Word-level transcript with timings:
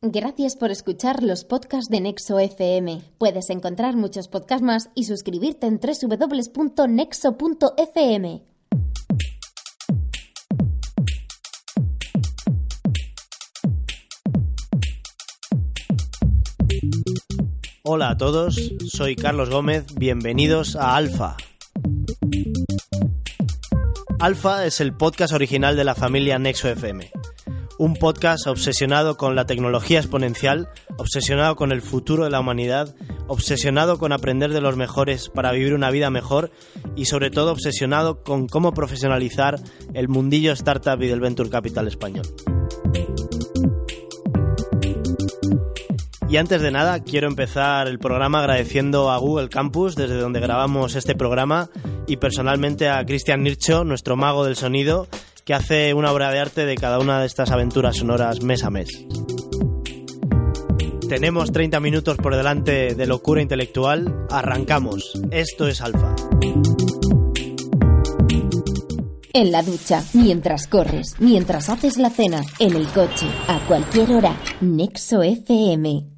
Gracias 0.00 0.54
por 0.54 0.70
escuchar 0.70 1.24
los 1.24 1.42
podcasts 1.42 1.90
de 1.90 2.00
Nexo 2.00 2.38
FM. 2.38 3.02
Puedes 3.18 3.50
encontrar 3.50 3.96
muchos 3.96 4.28
podcasts 4.28 4.62
más 4.62 4.90
y 4.94 5.06
suscribirte 5.06 5.66
en 5.66 5.80
www.nexo.fm. 5.80 6.44
Hola 17.82 18.10
a 18.10 18.16
todos, 18.16 18.72
soy 18.86 19.16
Carlos 19.16 19.50
Gómez, 19.50 19.92
bienvenidos 19.96 20.76
a 20.76 20.94
Alfa. 20.94 21.36
Alfa 24.20 24.64
es 24.64 24.80
el 24.80 24.94
podcast 24.96 25.32
original 25.32 25.74
de 25.74 25.82
la 25.82 25.96
familia 25.96 26.38
Nexo 26.38 26.68
FM 26.68 27.17
un 27.78 27.94
podcast 27.94 28.46
obsesionado 28.48 29.16
con 29.16 29.36
la 29.36 29.46
tecnología 29.46 30.00
exponencial, 30.00 30.68
obsesionado 30.96 31.54
con 31.56 31.70
el 31.70 31.80
futuro 31.80 32.24
de 32.24 32.30
la 32.30 32.40
humanidad, 32.40 32.94
obsesionado 33.28 33.98
con 33.98 34.12
aprender 34.12 34.52
de 34.52 34.60
los 34.60 34.76
mejores 34.76 35.28
para 35.28 35.52
vivir 35.52 35.74
una 35.74 35.90
vida 35.90 36.10
mejor 36.10 36.50
y 36.96 37.04
sobre 37.04 37.30
todo 37.30 37.52
obsesionado 37.52 38.22
con 38.24 38.48
cómo 38.48 38.74
profesionalizar 38.74 39.60
el 39.94 40.08
mundillo 40.08 40.52
startup 40.52 41.00
y 41.02 41.06
del 41.06 41.20
venture 41.20 41.50
capital 41.50 41.86
español. 41.86 42.26
Y 46.28 46.36
antes 46.36 46.60
de 46.60 46.70
nada, 46.70 47.02
quiero 47.02 47.26
empezar 47.26 47.88
el 47.88 47.98
programa 47.98 48.40
agradeciendo 48.40 49.10
a 49.10 49.16
Google 49.16 49.48
Campus, 49.48 49.94
desde 49.94 50.16
donde 50.16 50.40
grabamos 50.40 50.94
este 50.94 51.14
programa, 51.14 51.70
y 52.06 52.18
personalmente 52.18 52.90
a 52.90 53.02
Cristian 53.06 53.42
Nircho, 53.42 53.82
nuestro 53.84 54.14
mago 54.14 54.44
del 54.44 54.54
sonido, 54.54 55.08
que 55.48 55.54
hace 55.54 55.94
una 55.94 56.12
obra 56.12 56.30
de 56.30 56.40
arte 56.40 56.66
de 56.66 56.74
cada 56.74 56.98
una 56.98 57.20
de 57.20 57.26
estas 57.26 57.50
aventuras 57.50 57.96
sonoras 57.96 58.42
mes 58.42 58.62
a 58.64 58.68
mes. 58.68 58.90
Tenemos 61.08 61.52
30 61.52 61.80
minutos 61.80 62.18
por 62.18 62.36
delante 62.36 62.94
de 62.94 63.06
locura 63.06 63.40
intelectual. 63.40 64.26
Arrancamos. 64.28 65.18
Esto 65.30 65.66
es 65.66 65.80
Alfa. 65.80 66.14
En 69.32 69.50
la 69.50 69.62
ducha, 69.62 70.04
mientras 70.12 70.66
corres, 70.66 71.14
mientras 71.18 71.70
haces 71.70 71.96
la 71.96 72.10
cena, 72.10 72.42
en 72.58 72.76
el 72.76 72.86
coche, 72.88 73.26
a 73.46 73.58
cualquier 73.66 74.12
hora. 74.12 74.36
Nexo 74.60 75.22
FM. 75.22 76.17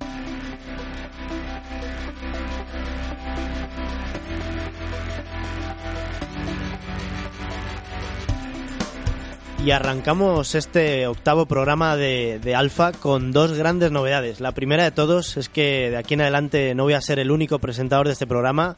Y 9.65 9.73
arrancamos 9.73 10.55
este 10.55 11.07
octavo 11.07 11.47
programa 11.47 11.97
de, 11.97 12.39
de, 12.43 12.55
Alfa 12.55 12.93
con 12.93 13.31
dos 13.31 13.53
grandes 13.53 13.91
novedades. 13.91 14.41
La 14.41 14.53
primera 14.53 14.85
de 14.85 14.91
todos 14.91 15.37
es 15.37 15.51
que 15.51 15.91
de 15.91 15.99
aquí 15.99 16.15
en 16.15 16.23
adelante 16.23 16.75
no 16.75 16.85
voy 16.85 16.95
a 16.95 17.01
ser 17.03 17.19
el 17.19 17.31
único 17.31 17.59
presentador 17.59 18.07
de 18.07 18.15
este 18.15 18.27
programa 18.27 18.77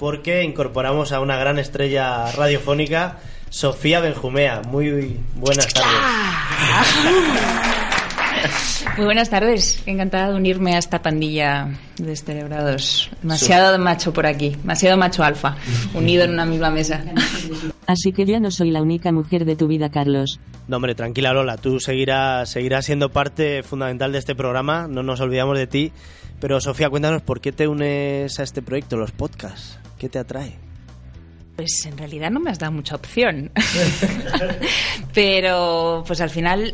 porque 0.00 0.42
incorporamos 0.44 1.12
a 1.12 1.20
una 1.20 1.36
gran 1.36 1.58
estrella 1.58 2.32
radiofónica, 2.32 3.18
Sofía 3.50 4.00
Benjumea. 4.00 4.62
Muy 4.66 5.20
buenas 5.34 5.68
tardes. 5.74 6.00
Muy 8.96 9.04
buenas 9.04 9.30
tardes, 9.30 9.82
encantada 9.86 10.30
de 10.30 10.34
unirme 10.34 10.74
a 10.74 10.78
esta 10.78 11.00
pandilla 11.00 11.68
de 11.96 12.06
descerebrados. 12.06 13.10
Demasiado 13.22 13.78
macho 13.78 14.12
por 14.12 14.26
aquí, 14.26 14.50
demasiado 14.50 14.96
macho 14.96 15.22
alfa, 15.22 15.56
unido 15.94 16.24
en 16.24 16.32
una 16.32 16.44
misma 16.44 16.70
mesa. 16.70 17.02
Así 17.86 18.12
que 18.12 18.26
ya 18.26 18.40
no 18.40 18.50
soy 18.50 18.70
la 18.70 18.82
única 18.82 19.12
mujer 19.12 19.44
de 19.44 19.56
tu 19.56 19.66
vida, 19.68 19.90
Carlos. 19.90 20.40
No, 20.68 20.76
hombre, 20.76 20.94
tranquila 20.94 21.32
Lola, 21.32 21.56
tú 21.56 21.80
seguirás, 21.80 22.50
seguirás 22.50 22.86
siendo 22.86 23.10
parte 23.10 23.62
fundamental 23.62 24.12
de 24.12 24.18
este 24.18 24.34
programa, 24.34 24.86
no 24.88 25.02
nos 25.02 25.20
olvidamos 25.20 25.58
de 25.58 25.66
ti. 25.66 25.92
Pero 26.40 26.60
Sofía, 26.60 26.88
cuéntanos, 26.88 27.22
¿por 27.22 27.40
qué 27.40 27.52
te 27.52 27.68
unes 27.68 28.38
a 28.38 28.42
este 28.42 28.62
proyecto, 28.62 28.96
los 28.96 29.12
podcasts? 29.12 29.78
¿Qué 29.98 30.08
te 30.08 30.18
atrae? 30.18 30.56
Pues 31.56 31.84
en 31.84 31.98
realidad 31.98 32.30
no 32.30 32.40
me 32.40 32.50
has 32.50 32.58
dado 32.58 32.72
mucha 32.72 32.94
opción. 32.94 33.50
Pero 35.14 36.02
pues 36.06 36.20
al 36.22 36.30
final 36.30 36.72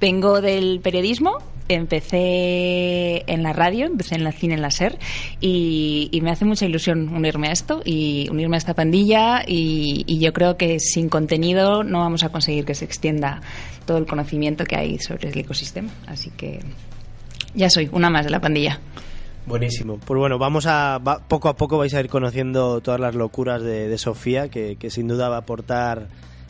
Vengo 0.00 0.40
del 0.40 0.80
periodismo, 0.80 1.38
empecé 1.68 3.30
en 3.30 3.42
la 3.42 3.52
radio, 3.52 3.86
empecé 3.86 4.16
en 4.16 4.24
la 4.24 4.32
cine 4.32 4.54
en 4.54 4.62
la 4.62 4.70
SER 4.70 4.98
y, 5.40 6.18
me 6.22 6.30
hace 6.30 6.44
mucha 6.44 6.66
ilusión 6.66 7.14
unirme 7.14 7.48
a 7.48 7.52
esto 7.52 7.80
y 7.84 8.28
unirme 8.30 8.56
a 8.56 8.58
esta 8.58 8.74
pandilla 8.74 9.42
y, 9.46 10.18
yo 10.18 10.32
creo 10.32 10.56
que 10.56 10.80
sin 10.80 11.08
contenido 11.08 11.84
no 11.84 12.00
vamos 12.00 12.24
a 12.24 12.30
conseguir 12.30 12.64
que 12.64 12.74
se 12.74 12.84
extienda 12.84 13.40
todo 13.86 13.98
el 13.98 14.06
conocimiento 14.06 14.64
que 14.64 14.76
hay 14.76 14.98
sobre 14.98 15.30
el 15.30 15.38
ecosistema. 15.38 15.90
Así 16.06 16.30
que 16.30 16.60
ya 17.54 17.70
soy 17.70 17.88
una 17.92 18.10
más 18.10 18.24
de 18.24 18.30
la 18.30 18.40
pandilla. 18.40 18.80
Buenísimo. 19.46 19.98
Pues 19.98 20.18
bueno, 20.18 20.38
vamos 20.38 20.64
a 20.66 20.98
poco 21.28 21.48
a 21.48 21.56
poco 21.56 21.76
vais 21.76 21.92
a 21.92 22.00
ir 22.00 22.08
conociendo 22.08 22.80
todas 22.80 22.98
las 22.98 23.14
locuras 23.14 23.62
de, 23.62 23.96
Sofía, 23.98 24.48
que 24.48 24.90
sin 24.90 25.06
duda 25.06 25.28
va 25.28 25.36
a 25.36 25.40
aportar 25.40 26.08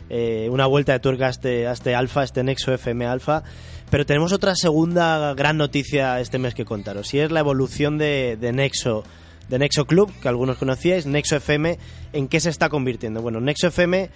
eh, 0.09 0.47
una 0.51 0.65
vuelta 0.65 0.93
de 0.93 0.99
tuerca 0.99 1.27
a 1.27 1.29
este, 1.29 1.69
este 1.69 1.95
alfa, 1.95 2.23
este 2.23 2.43
Nexo 2.43 2.73
FM 2.73 3.05
alfa. 3.05 3.43
Pero 3.89 4.05
tenemos 4.05 4.33
otra 4.33 4.55
segunda 4.55 5.33
gran 5.33 5.57
noticia 5.57 6.19
este 6.19 6.39
mes 6.39 6.55
que 6.55 6.65
contaros, 6.65 7.13
y 7.13 7.19
es 7.19 7.31
la 7.31 7.39
evolución 7.39 7.97
de, 7.97 8.37
Nexo, 8.53 9.03
de 9.47 9.59
Nexo 9.59 9.85
Club, 9.85 10.11
que 10.21 10.27
algunos 10.27 10.57
conocíais, 10.57 11.05
Nexo 11.05 11.35
FM, 11.35 11.77
¿en 12.13 12.27
qué 12.27 12.39
se 12.39 12.49
está 12.49 12.69
convirtiendo? 12.69 13.21
Bueno, 13.21 13.39
Nexo 13.39 13.67
FM 13.67 14.09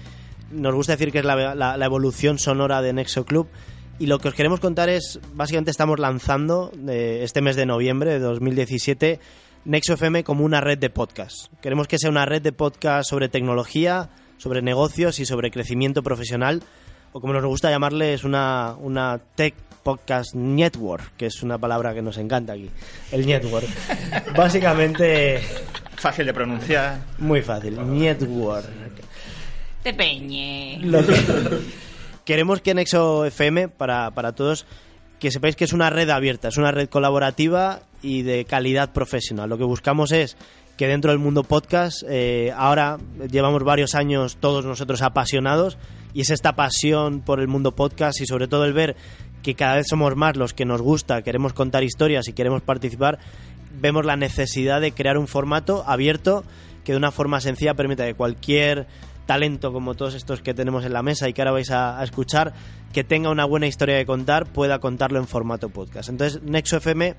nos 0.51 0.73
gusta 0.73 0.93
decir 0.93 1.11
que 1.11 1.19
es 1.19 1.25
la, 1.25 1.53
la, 1.53 1.85
evolución 1.85 2.39
sonora 2.39 2.81
de 2.81 2.93
Nexo 2.93 3.25
Club, 3.25 3.47
y 3.99 4.07
lo 4.07 4.17
que 4.17 4.29
os 4.29 4.33
queremos 4.33 4.59
contar 4.59 4.89
es, 4.89 5.19
básicamente 5.33 5.71
estamos 5.71 5.99
lanzando 5.99 6.71
eh, 6.87 7.19
este 7.23 7.41
mes 7.41 7.55
de 7.55 7.65
noviembre 7.65 8.11
de 8.11 8.19
2017 8.19 9.19
Nexo 9.65 9.93
FM 9.93 10.23
como 10.23 10.45
una 10.45 10.61
red 10.61 10.77
de 10.77 10.89
podcast. 10.89 11.53
Queremos 11.61 11.87
que 11.87 11.99
sea 11.99 12.09
una 12.09 12.25
red 12.25 12.41
de 12.41 12.53
podcast 12.53 13.09
sobre 13.09 13.27
tecnología, 13.27 14.09
sobre 14.39 14.63
negocios 14.63 15.19
y 15.19 15.25
sobre 15.25 15.51
crecimiento 15.51 16.01
profesional, 16.01 16.63
o 17.11 17.21
como 17.21 17.33
nos 17.33 17.45
gusta 17.45 17.69
llamarle, 17.69 18.13
es 18.13 18.23
una, 18.23 18.75
una 18.79 19.19
Tech 19.35 19.53
Podcast 19.83 20.33
Network, 20.33 21.15
que 21.17 21.27
es 21.27 21.43
una 21.43 21.57
palabra 21.57 21.93
que 21.93 22.01
nos 22.01 22.17
encanta 22.17 22.53
aquí, 22.53 22.69
el 23.11 23.27
network. 23.27 23.67
Básicamente... 24.35 25.41
Fácil 25.95 26.25
de 26.25 26.33
pronunciar. 26.33 26.99
Muy 27.17 27.41
fácil, 27.41 27.77
network. 27.99 28.65
Te 29.83 29.93
peñe. 29.93 30.79
Queremos 32.25 32.61
que 32.61 32.73
Nexo 32.73 33.25
FM, 33.25 33.69
para, 33.69 34.11
para 34.11 34.33
todos, 34.33 34.65
que 35.19 35.31
sepáis 35.31 35.55
que 35.55 35.65
es 35.65 35.73
una 35.73 35.89
red 35.89 36.09
abierta, 36.09 36.47
es 36.47 36.57
una 36.57 36.71
red 36.71 36.87
colaborativa 36.87 37.81
y 38.01 38.21
de 38.21 38.45
calidad 38.45 38.93
profesional. 38.93 39.49
Lo 39.49 39.57
que 39.57 39.63
buscamos 39.63 40.11
es 40.11 40.37
que 40.79 40.87
dentro 40.87 41.11
del 41.11 41.19
mundo 41.19 41.43
podcast 41.43 42.03
eh, 42.07 42.53
ahora 42.55 42.99
llevamos 43.29 43.65
varios 43.65 43.95
años 43.95 44.37
todos 44.39 44.63
nosotros 44.63 45.01
apasionados 45.01 45.77
y 46.13 46.21
es 46.21 46.29
esta 46.29 46.55
pasión 46.55 47.19
por 47.19 47.41
el 47.41 47.49
mundo 47.49 47.75
podcast 47.75 48.21
y 48.21 48.25
sobre 48.25 48.47
todo 48.47 48.63
el 48.63 48.71
ver 48.71 48.95
que 49.43 49.55
cada 49.55 49.75
vez 49.75 49.87
somos 49.89 50.15
más 50.15 50.37
los 50.37 50.53
que 50.53 50.63
nos 50.63 50.81
gusta, 50.81 51.21
queremos 51.21 51.51
contar 51.51 51.83
historias 51.83 52.29
y 52.29 52.33
queremos 52.33 52.61
participar, 52.61 53.19
vemos 53.81 54.05
la 54.05 54.15
necesidad 54.15 54.79
de 54.79 54.93
crear 54.93 55.17
un 55.17 55.27
formato 55.27 55.83
abierto 55.85 56.45
que 56.85 56.93
de 56.93 56.97
una 56.97 57.11
forma 57.11 57.41
sencilla 57.41 57.73
permita 57.73 58.05
que 58.05 58.13
cualquier 58.13 58.87
talento 59.25 59.73
como 59.73 59.95
todos 59.95 60.15
estos 60.15 60.41
que 60.41 60.53
tenemos 60.53 60.85
en 60.85 60.93
la 60.93 61.03
mesa 61.03 61.27
y 61.27 61.33
que 61.33 61.41
ahora 61.41 61.51
vais 61.51 61.71
a, 61.71 62.01
escuchar, 62.01 62.53
que 62.93 63.03
tenga 63.03 63.29
una 63.31 63.43
buena 63.43 63.67
historia 63.67 63.97
de 63.97 64.05
contar, 64.05 64.45
pueda 64.45 64.79
contarlo 64.79 65.19
en 65.19 65.27
formato 65.27 65.67
podcast. 65.67 66.07
Entonces, 66.07 66.41
Nexo 66.41 66.77
FM 66.77 67.17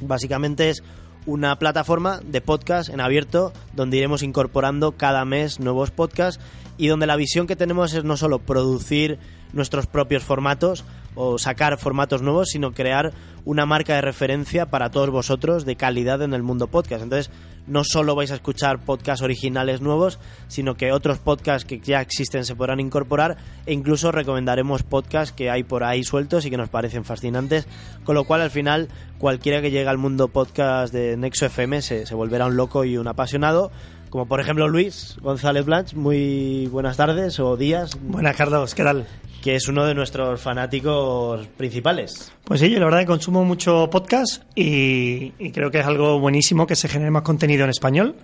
básicamente 0.00 0.70
es 0.70 0.82
una 1.26 1.58
plataforma 1.58 2.20
de 2.24 2.40
podcast 2.40 2.88
en 2.90 3.00
abierto 3.00 3.52
donde 3.74 3.96
iremos 3.96 4.22
incorporando 4.22 4.92
cada 4.92 5.24
mes 5.24 5.60
nuevos 5.60 5.90
podcasts 5.90 6.42
y 6.78 6.88
donde 6.88 7.06
la 7.06 7.16
visión 7.16 7.46
que 7.46 7.56
tenemos 7.56 7.92
es 7.94 8.04
no 8.04 8.16
solo 8.16 8.38
producir 8.38 9.18
nuestros 9.52 9.86
propios 9.86 10.24
formatos 10.24 10.84
o 11.14 11.38
sacar 11.38 11.76
formatos 11.78 12.22
nuevos, 12.22 12.48
sino 12.50 12.72
crear 12.72 13.12
una 13.44 13.66
marca 13.66 13.94
de 13.94 14.00
referencia 14.00 14.66
para 14.66 14.90
todos 14.90 15.10
vosotros 15.10 15.64
de 15.64 15.76
calidad 15.76 16.22
en 16.22 16.34
el 16.34 16.42
mundo 16.42 16.68
podcast. 16.68 17.02
Entonces, 17.02 17.30
no 17.66 17.84
solo 17.84 18.14
vais 18.14 18.30
a 18.30 18.34
escuchar 18.34 18.80
podcasts 18.80 19.22
originales 19.22 19.80
nuevos, 19.80 20.18
sino 20.48 20.74
que 20.74 20.92
otros 20.92 21.18
podcasts 21.18 21.66
que 21.66 21.80
ya 21.80 22.00
existen 22.00 22.44
se 22.44 22.54
podrán 22.54 22.80
incorporar 22.80 23.36
e 23.66 23.72
incluso 23.72 24.12
recomendaremos 24.12 24.82
podcasts 24.82 25.34
que 25.34 25.50
hay 25.50 25.62
por 25.62 25.84
ahí 25.84 26.02
sueltos 26.02 26.44
y 26.44 26.50
que 26.50 26.56
nos 26.56 26.68
parecen 26.68 27.04
fascinantes, 27.04 27.66
con 28.04 28.14
lo 28.14 28.24
cual 28.24 28.42
al 28.42 28.50
final 28.50 28.88
cualquiera 29.18 29.62
que 29.62 29.70
llegue 29.70 29.88
al 29.88 29.98
mundo 29.98 30.28
podcast 30.28 30.92
de 30.92 31.16
Nexo 31.16 31.46
FM 31.46 31.82
se, 31.82 32.06
se 32.06 32.14
volverá 32.14 32.46
un 32.46 32.56
loco 32.56 32.84
y 32.84 32.96
un 32.96 33.08
apasionado 33.08 33.70
como 34.10 34.26
por 34.26 34.40
ejemplo 34.40 34.66
Luis 34.66 35.16
González 35.22 35.64
Blanch, 35.64 35.94
muy 35.94 36.66
buenas 36.66 36.96
tardes 36.96 37.38
o 37.38 37.56
días. 37.56 37.96
Buenas, 38.02 38.36
Carlos, 38.36 38.74
¿qué 38.74 38.82
tal? 38.82 39.06
Que 39.42 39.54
es 39.56 39.68
uno 39.68 39.86
de 39.86 39.94
nuestros 39.94 40.40
fanáticos 40.40 41.46
principales. 41.56 42.32
Pues 42.44 42.60
sí, 42.60 42.70
yo 42.70 42.78
la 42.78 42.84
verdad 42.84 43.00
que 43.00 43.06
consumo 43.06 43.44
mucho 43.44 43.88
podcast 43.90 44.42
y, 44.54 45.30
creo 45.52 45.70
que 45.70 45.80
es 45.80 45.86
algo 45.86 46.20
buenísimo 46.20 46.66
que 46.66 46.76
se 46.76 46.88
genere 46.88 47.10
más 47.10 47.22
contenido 47.22 47.64
en 47.64 47.70
español. 47.70 48.16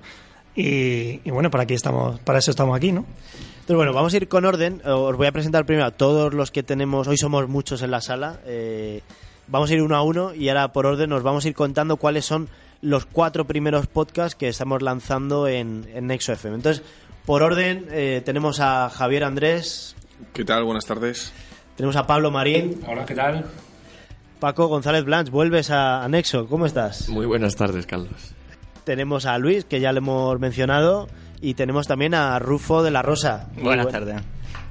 Y, 0.54 1.30
bueno, 1.30 1.50
para 1.50 1.64
aquí 1.64 1.74
estamos, 1.74 2.18
para 2.20 2.38
eso 2.38 2.50
estamos 2.50 2.76
aquí, 2.76 2.92
¿no? 2.92 3.04
Entonces, 3.60 3.76
bueno, 3.76 3.92
vamos 3.92 4.14
a 4.14 4.16
ir 4.16 4.28
con 4.28 4.44
orden. 4.44 4.80
Os 4.86 5.16
voy 5.16 5.26
a 5.26 5.32
presentar 5.32 5.66
primero 5.66 5.86
a 5.86 5.90
todos 5.90 6.32
los 6.34 6.50
que 6.50 6.62
tenemos. 6.62 7.08
Hoy 7.08 7.16
somos 7.16 7.48
muchos 7.48 7.82
en 7.82 7.90
la 7.90 8.00
sala. 8.00 8.40
Eh, 8.46 9.02
vamos 9.48 9.70
a 9.70 9.74
ir 9.74 9.82
uno 9.82 9.96
a 9.96 10.02
uno 10.02 10.34
y 10.34 10.48
ahora 10.48 10.72
por 10.72 10.86
orden 10.86 11.10
nos 11.10 11.22
vamos 11.22 11.44
a 11.44 11.48
ir 11.48 11.54
contando 11.54 11.96
cuáles 11.96 12.24
son 12.24 12.48
los 12.82 13.06
cuatro 13.06 13.46
primeros 13.46 13.86
podcasts 13.86 14.34
que 14.34 14.48
estamos 14.48 14.82
lanzando 14.82 15.48
en, 15.48 15.88
en 15.94 16.06
Nexo 16.06 16.32
FM. 16.32 16.56
Entonces, 16.56 16.82
por 17.24 17.42
orden, 17.42 17.86
eh, 17.90 18.22
tenemos 18.24 18.60
a 18.60 18.88
Javier 18.88 19.24
Andrés, 19.24 19.96
¿Qué 20.32 20.44
tal? 20.44 20.64
Buenas 20.64 20.86
tardes. 20.86 21.32
tenemos 21.76 21.96
a 21.96 22.06
Pablo 22.06 22.30
Marín, 22.30 22.80
Hola, 22.86 23.04
¿qué 23.04 23.14
tal? 23.14 23.44
Paco 24.40 24.66
González 24.66 25.04
Blanch, 25.04 25.30
vuelves 25.30 25.70
a, 25.70 26.04
a 26.04 26.08
Nexo, 26.08 26.46
¿cómo 26.46 26.66
estás? 26.66 27.08
Muy 27.08 27.26
buenas 27.26 27.56
tardes, 27.56 27.86
Carlos. 27.86 28.34
Tenemos 28.84 29.26
a 29.26 29.36
Luis, 29.38 29.64
que 29.64 29.80
ya 29.80 29.92
le 29.92 29.98
hemos 29.98 30.38
mencionado, 30.38 31.08
y 31.40 31.54
tenemos 31.54 31.86
también 31.86 32.14
a 32.14 32.38
Rufo 32.38 32.82
de 32.82 32.90
la 32.90 33.02
Rosa. 33.02 33.48
Muy 33.54 33.64
Buenas 33.64 33.86
buen- 33.86 33.92
tardes. 33.94 34.22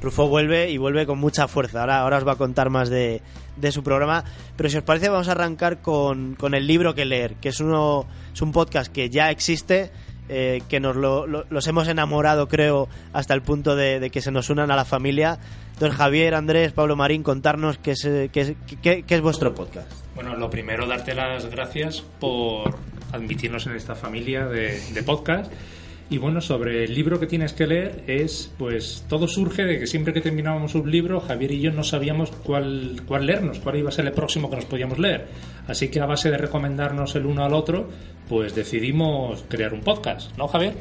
Rufo 0.01 0.27
vuelve 0.27 0.69
y 0.69 0.77
vuelve 0.77 1.05
con 1.07 1.17
mucha 1.19 1.47
fuerza. 1.47 1.81
Ahora, 1.81 2.01
ahora 2.01 2.17
os 2.17 2.27
va 2.27 2.33
a 2.33 2.37
contar 2.37 2.69
más 2.69 2.89
de, 2.89 3.21
de 3.55 3.71
su 3.71 3.81
programa. 3.81 4.23
Pero 4.55 4.69
si 4.69 4.77
os 4.77 4.83
parece, 4.83 5.09
vamos 5.09 5.27
a 5.29 5.31
arrancar 5.31 5.81
con, 5.81 6.35
con 6.35 6.53
el 6.53 6.67
libro 6.67 6.93
que 6.93 7.05
leer, 7.05 7.35
que 7.35 7.49
es, 7.49 7.59
uno, 7.59 8.05
es 8.33 8.41
un 8.41 8.51
podcast 8.51 8.91
que 8.91 9.09
ya 9.09 9.31
existe, 9.31 9.91
eh, 10.29 10.61
que 10.69 10.79
nos 10.79 10.95
lo- 10.95 11.27
lo- 11.27 11.45
los 11.49 11.67
hemos 11.67 11.87
enamorado, 11.87 12.47
creo, 12.47 12.87
hasta 13.13 13.33
el 13.33 13.41
punto 13.41 13.75
de, 13.75 14.09
que 14.11 14.21
se 14.21 14.31
nos 14.31 14.49
unan 14.49 14.71
a 14.71 14.75
la 14.75 14.85
familia. 14.85 15.39
Entonces, 15.73 15.97
Javier, 15.97 16.35
Andrés, 16.35 16.71
Pablo 16.71 16.95
Marín, 16.95 17.21
contarnos 17.23 17.77
qué 17.77 17.91
es, 17.91 18.05
eh, 18.05 18.29
qué 18.31 18.41
es, 18.41 18.53
qué- 18.81 19.03
es 19.07 19.21
vuestro 19.21 19.53
podcast. 19.53 19.91
Bueno, 20.15 20.35
lo 20.35 20.49
primero, 20.49 20.87
darte 20.87 21.13
las 21.13 21.45
gracias 21.47 22.01
por 22.19 22.75
admitirnos 23.11 23.67
en 23.67 23.75
esta 23.75 23.95
familia 23.95 24.45
de 24.45 25.03
podcast. 25.05 25.51
Y 26.07 26.19
bueno, 26.19 26.39
sobre 26.39 26.83
el 26.83 26.93
libro 26.93 27.19
que 27.19 27.25
tienes 27.25 27.53
que 27.53 27.65
leer 27.65 28.03
es, 28.05 28.51
pues 28.59 29.05
todo 29.09 29.27
surge 29.27 29.65
de 29.65 29.79
que 29.79 29.87
siempre 29.87 30.13
que 30.13 30.21
terminábamos 30.21 30.75
un 30.75 30.91
libro, 30.91 31.19
Javier 31.19 31.51
y 31.51 31.61
yo 31.61 31.71
no 31.71 31.83
sabíamos 31.83 32.29
cuál, 32.29 33.01
cuál 33.07 33.25
leernos, 33.25 33.59
cuál 33.59 33.77
iba 33.77 33.89
a 33.89 33.91
ser 33.91 34.05
el 34.05 34.11
próximo 34.11 34.49
que 34.49 34.57
nos 34.57 34.65
podíamos 34.65 34.99
leer. 34.99 35.27
Así 35.67 35.89
que 35.89 35.99
a 35.99 36.05
base 36.05 36.29
de 36.29 36.37
recomendarnos 36.37 37.15
el 37.15 37.25
uno 37.25 37.43
al 37.43 37.55
otro, 37.55 37.89
pues 38.29 38.53
decidimos 38.53 39.45
crear 39.49 39.73
un 39.73 39.81
podcast, 39.81 40.37
¿no, 40.37 40.47
Javier? 40.47 40.75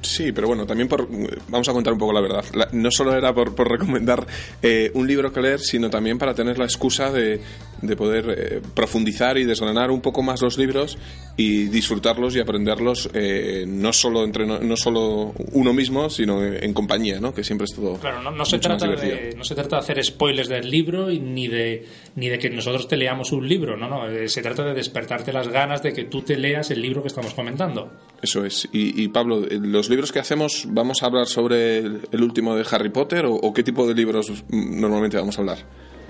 Sí, 0.00 0.30
pero 0.32 0.46
bueno, 0.46 0.64
también 0.64 0.88
por, 0.88 1.08
vamos 1.48 1.68
a 1.68 1.72
contar 1.72 1.92
un 1.92 1.98
poco 1.98 2.12
la 2.12 2.20
verdad. 2.20 2.44
La- 2.54 2.68
no 2.72 2.90
solo 2.90 3.16
era 3.16 3.34
por, 3.34 3.54
por 3.54 3.68
recomendar 3.70 4.26
eh, 4.62 4.90
un 4.94 5.06
libro 5.06 5.32
que 5.32 5.40
leer, 5.40 5.58
sino 5.60 5.90
también 5.90 6.18
para 6.18 6.34
tener 6.34 6.56
la 6.56 6.64
excusa 6.66 7.10
de, 7.10 7.40
de 7.82 7.96
poder 7.96 8.24
eh, 8.28 8.60
profundizar 8.74 9.38
y 9.38 9.44
desgranar 9.44 9.90
un 9.90 10.00
poco 10.00 10.22
más 10.22 10.40
los 10.40 10.56
libros 10.56 10.98
y 11.36 11.64
disfrutarlos 11.64 12.34
y 12.36 12.40
aprenderlos 12.40 13.10
eh, 13.12 13.64
no 13.66 13.92
solo 13.92 14.24
entre 14.24 14.46
no, 14.46 14.58
no 14.60 14.76
solo 14.76 15.32
uno 15.52 15.72
mismo, 15.72 16.08
sino 16.10 16.44
en, 16.44 16.72
compañía, 16.72 17.20
¿no? 17.20 17.34
Que 17.34 17.42
siempre 17.42 17.64
es 17.64 17.74
todo. 17.74 17.94
Claro, 17.98 18.22
no, 18.22 18.30
no 18.30 18.44
se 18.44 18.58
trata 18.60 18.86
de, 18.86 19.34
no 19.36 19.42
se 19.44 19.54
trata 19.56 19.76
de 19.76 19.82
hacer 19.82 20.04
spoilers 20.04 20.48
del 20.48 20.70
libro 20.70 21.10
y 21.10 21.18
ni 21.18 21.48
de 21.48 21.86
ni 22.14 22.28
de 22.28 22.38
que 22.38 22.50
nosotros 22.50 22.86
te 22.88 22.96
leamos 22.96 23.32
un 23.32 23.48
libro, 23.48 23.76
no, 23.76 23.88
no, 23.88 24.28
se 24.28 24.42
trata 24.42 24.64
de 24.64 24.74
despertarte 24.74 25.32
las 25.32 25.48
ganas 25.48 25.82
de 25.82 25.92
que 25.92 26.04
tú 26.04 26.22
te 26.22 26.36
leas 26.36 26.70
el 26.70 26.82
libro 26.82 27.02
que 27.02 27.08
estamos 27.08 27.34
comentando. 27.34 27.90
Eso 28.20 28.44
es. 28.44 28.68
Y, 28.72 29.00
y, 29.02 29.08
Pablo, 29.08 29.44
eh, 29.48 29.58
los 29.88 29.90
libros 29.90 30.12
que 30.12 30.18
hacemos, 30.18 30.66
¿vamos 30.68 31.02
a 31.02 31.06
hablar 31.06 31.26
sobre 31.26 31.78
el, 31.78 32.22
último 32.22 32.54
de 32.54 32.62
Harry 32.70 32.90
Potter 32.90 33.24
o, 33.24 33.32
o 33.32 33.54
qué 33.54 33.62
tipo 33.62 33.86
de 33.86 33.94
libros 33.94 34.44
normalmente 34.50 35.16
vamos 35.16 35.38
a 35.38 35.40
hablar? 35.40 35.58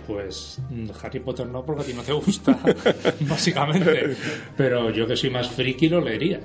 Pues 0.05 0.59
mm, 0.69 0.89
Harry 1.01 1.21
Potter 1.21 1.47
no, 1.47 1.65
porque 1.65 1.83
a 1.83 1.85
ti 1.85 1.93
no 1.95 2.03
te 2.03 2.13
gusta, 2.13 2.59
básicamente. 3.21 4.17
Pero 4.57 4.91
yo 4.91 5.07
que 5.07 5.15
soy 5.15 5.31
más 5.31 5.49
friki 5.51 5.89
lo 5.89 6.01
leería. 6.01 6.41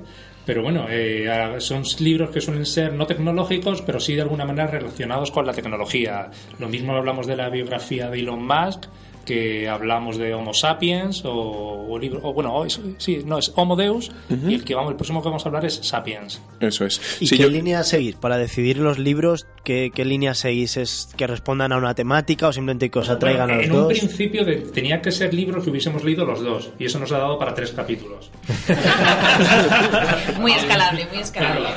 Pero 0.45 0.61
bueno, 0.61 0.85
eh, 0.87 1.27
son 1.57 1.81
libros 2.01 2.29
que 2.29 2.39
suelen 2.39 2.67
ser 2.67 2.93
no 2.93 3.07
tecnológicos, 3.07 3.81
pero 3.81 3.99
sí 3.99 4.13
de 4.13 4.21
alguna 4.21 4.45
manera 4.45 4.67
relacionados 4.67 5.31
con 5.31 5.47
la 5.47 5.53
tecnología. 5.53 6.29
Lo 6.59 6.69
mismo 6.69 6.95
hablamos 6.95 7.25
de 7.25 7.35
la 7.35 7.49
biografía 7.49 8.11
de 8.11 8.19
Elon 8.19 8.45
Musk, 8.45 8.83
que 9.25 9.69
hablamos 9.69 10.17
de 10.17 10.33
Homo 10.33 10.53
sapiens, 10.53 11.23
o, 11.25 11.87
o 11.89 11.97
libro, 11.99 12.19
o 12.23 12.33
bueno, 12.33 12.65
es- 12.65 12.79
sí, 12.97 13.21
no, 13.25 13.37
es 13.39 13.51
Homo 13.55 13.75
Deus, 13.75 14.11
y 14.29 14.53
el, 14.53 14.63
que 14.65 14.75
vamos, 14.75 14.91
el 14.91 14.97
próximo 14.97 15.21
que 15.21 15.29
vamos 15.29 15.45
a 15.45 15.49
hablar 15.49 15.65
es 15.65 15.75
Sapiens. 15.81 16.41
Eso 16.59 16.85
es. 16.85 16.99
¿Y 17.21 17.27
Sí, 17.27 17.37
qué 17.37 17.43
yo- 17.43 17.49
línea 17.49 17.83
seguís? 17.83 18.15
Para 18.15 18.37
decidir 18.37 18.77
los 18.77 18.99
libros, 18.99 19.45
¿qué, 19.63 19.91
qué 19.93 20.05
línea 20.05 20.33
seguís? 20.33 20.77
¿Es 20.77 21.09
que 21.17 21.25
respondan 21.27 21.71
a 21.71 21.77
una 21.77 21.93
temática 21.95 22.47
o 22.47 22.53
simplemente 22.53 22.89
que 22.89 22.99
os 22.99 23.09
atraigan 23.09 23.47
Bueno, 23.47 23.53
a 23.53 23.57
los 23.57 23.65
en 23.67 23.71
un 23.73 23.77
dos? 23.89 23.97
principio 23.99 24.45
de- 24.45 24.57
tenía 24.57 25.01
que 25.01 25.11
ser 25.11 25.33
libros 25.33 25.63
que 25.63 25.69
hubiésemos 25.69 26.03
leído 26.03 26.25
los 26.25 26.41
dos, 26.43 26.71
y 26.79 26.85
eso 26.85 26.99
nos 26.99 27.11
ha 27.11 27.17
dado 27.17 27.37
para 27.39 27.53
tres 27.53 27.71
capítulos. 27.71 28.29
Muy 30.39 30.51
escalable, 30.51 31.07
muy 31.11 31.21
escalable. 31.21 31.67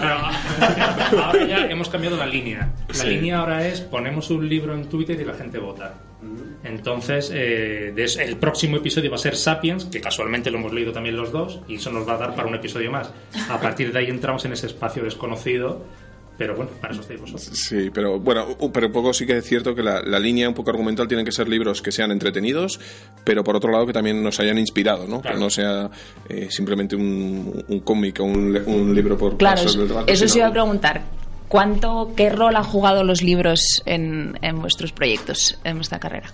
Claro, 0.00 0.28
ahora 1.24 1.46
ya 1.46 1.66
hemos 1.66 1.88
cambiado 1.88 2.16
la 2.16 2.26
línea. 2.26 2.72
La 2.88 2.94
Sí. 2.94 3.08
línea 3.08 3.38
ahora 3.40 3.66
es 3.66 3.80
ponemos 3.80 4.30
un 4.30 4.48
libro 4.48 4.74
en 4.74 4.88
Twitter 4.88 5.20
y 5.20 5.24
la 5.24 5.34
gente 5.34 5.58
vota. 5.58 5.94
Entonces, 6.64 7.30
eh, 7.32 7.92
des- 7.94 8.16
el 8.16 8.36
próximo 8.36 8.76
episodio 8.78 9.10
va 9.10 9.16
a 9.16 9.20
ser 9.20 9.36
Sapiens, 9.36 9.84
que 9.86 10.00
casualmente 10.00 10.50
lo 10.50 10.58
hemos 10.58 10.72
leído 10.72 10.92
también 10.92 11.16
los 11.16 11.30
dos, 11.30 11.60
y 11.68 11.76
eso 11.76 11.90
nos 11.92 12.08
va 12.08 12.14
a 12.14 12.18
dar 12.18 12.34
para 12.34 12.48
un 12.48 12.54
episodio 12.54 12.90
más. 12.90 13.10
A 13.48 13.60
partir 13.60 13.92
de 13.92 13.98
ahí 13.98 14.06
entramos 14.10 14.44
en 14.44 14.52
ese 14.52 14.66
espacio 14.66 15.04
desconocido, 15.04 15.84
pero 16.38 16.54
bueno, 16.54 16.70
para 16.80 16.92
eso 16.92 17.00
estáis 17.02 17.20
vosotros. 17.20 17.46
Sí, 17.52 17.90
pero 17.94 18.18
bueno, 18.20 18.46
pero 18.72 18.88
un 18.88 18.92
poco 18.92 19.12
sí 19.14 19.24
que 19.26 19.38
es 19.38 19.44
cierto 19.46 19.74
que 19.74 19.82
la, 19.82 20.02
la 20.02 20.18
línea 20.18 20.48
un 20.48 20.54
poco 20.54 20.70
argumental 20.70 21.06
tienen 21.08 21.24
que 21.24 21.32
ser 21.32 21.48
libros 21.48 21.80
que 21.80 21.92
sean 21.92 22.10
entretenidos, 22.10 22.78
pero 23.24 23.42
por 23.44 23.56
otro 23.56 23.70
lado 23.70 23.86
que 23.86 23.92
también 23.94 24.22
nos 24.22 24.38
hayan 24.40 24.58
inspirado, 24.58 25.06
¿no? 25.06 25.20
Claro. 25.22 25.36
Que 25.36 25.42
no 25.42 25.48
sea 25.50 25.90
eh, 26.28 26.48
simplemente 26.50 26.94
un, 26.96 27.64
un 27.68 27.80
cómic 27.80 28.20
o 28.20 28.24
un, 28.24 28.54
un 28.66 28.94
libro 28.94 29.16
por 29.16 29.36
Claro, 29.38 29.56
pasos 29.56 29.78
del 29.78 29.88
rato, 29.88 30.12
eso 30.12 30.24
os 30.26 30.30
sino- 30.32 30.42
iba 30.42 30.48
a 30.48 30.52
preguntar. 30.52 31.02
¿Cuánto, 31.48 32.12
qué 32.16 32.30
rol 32.30 32.56
han 32.56 32.64
jugado 32.64 33.04
los 33.04 33.22
libros 33.22 33.82
en, 33.86 34.38
en 34.42 34.60
vuestros 34.60 34.92
proyectos, 34.92 35.58
en 35.64 35.76
vuestra 35.76 35.98
carrera? 35.98 36.32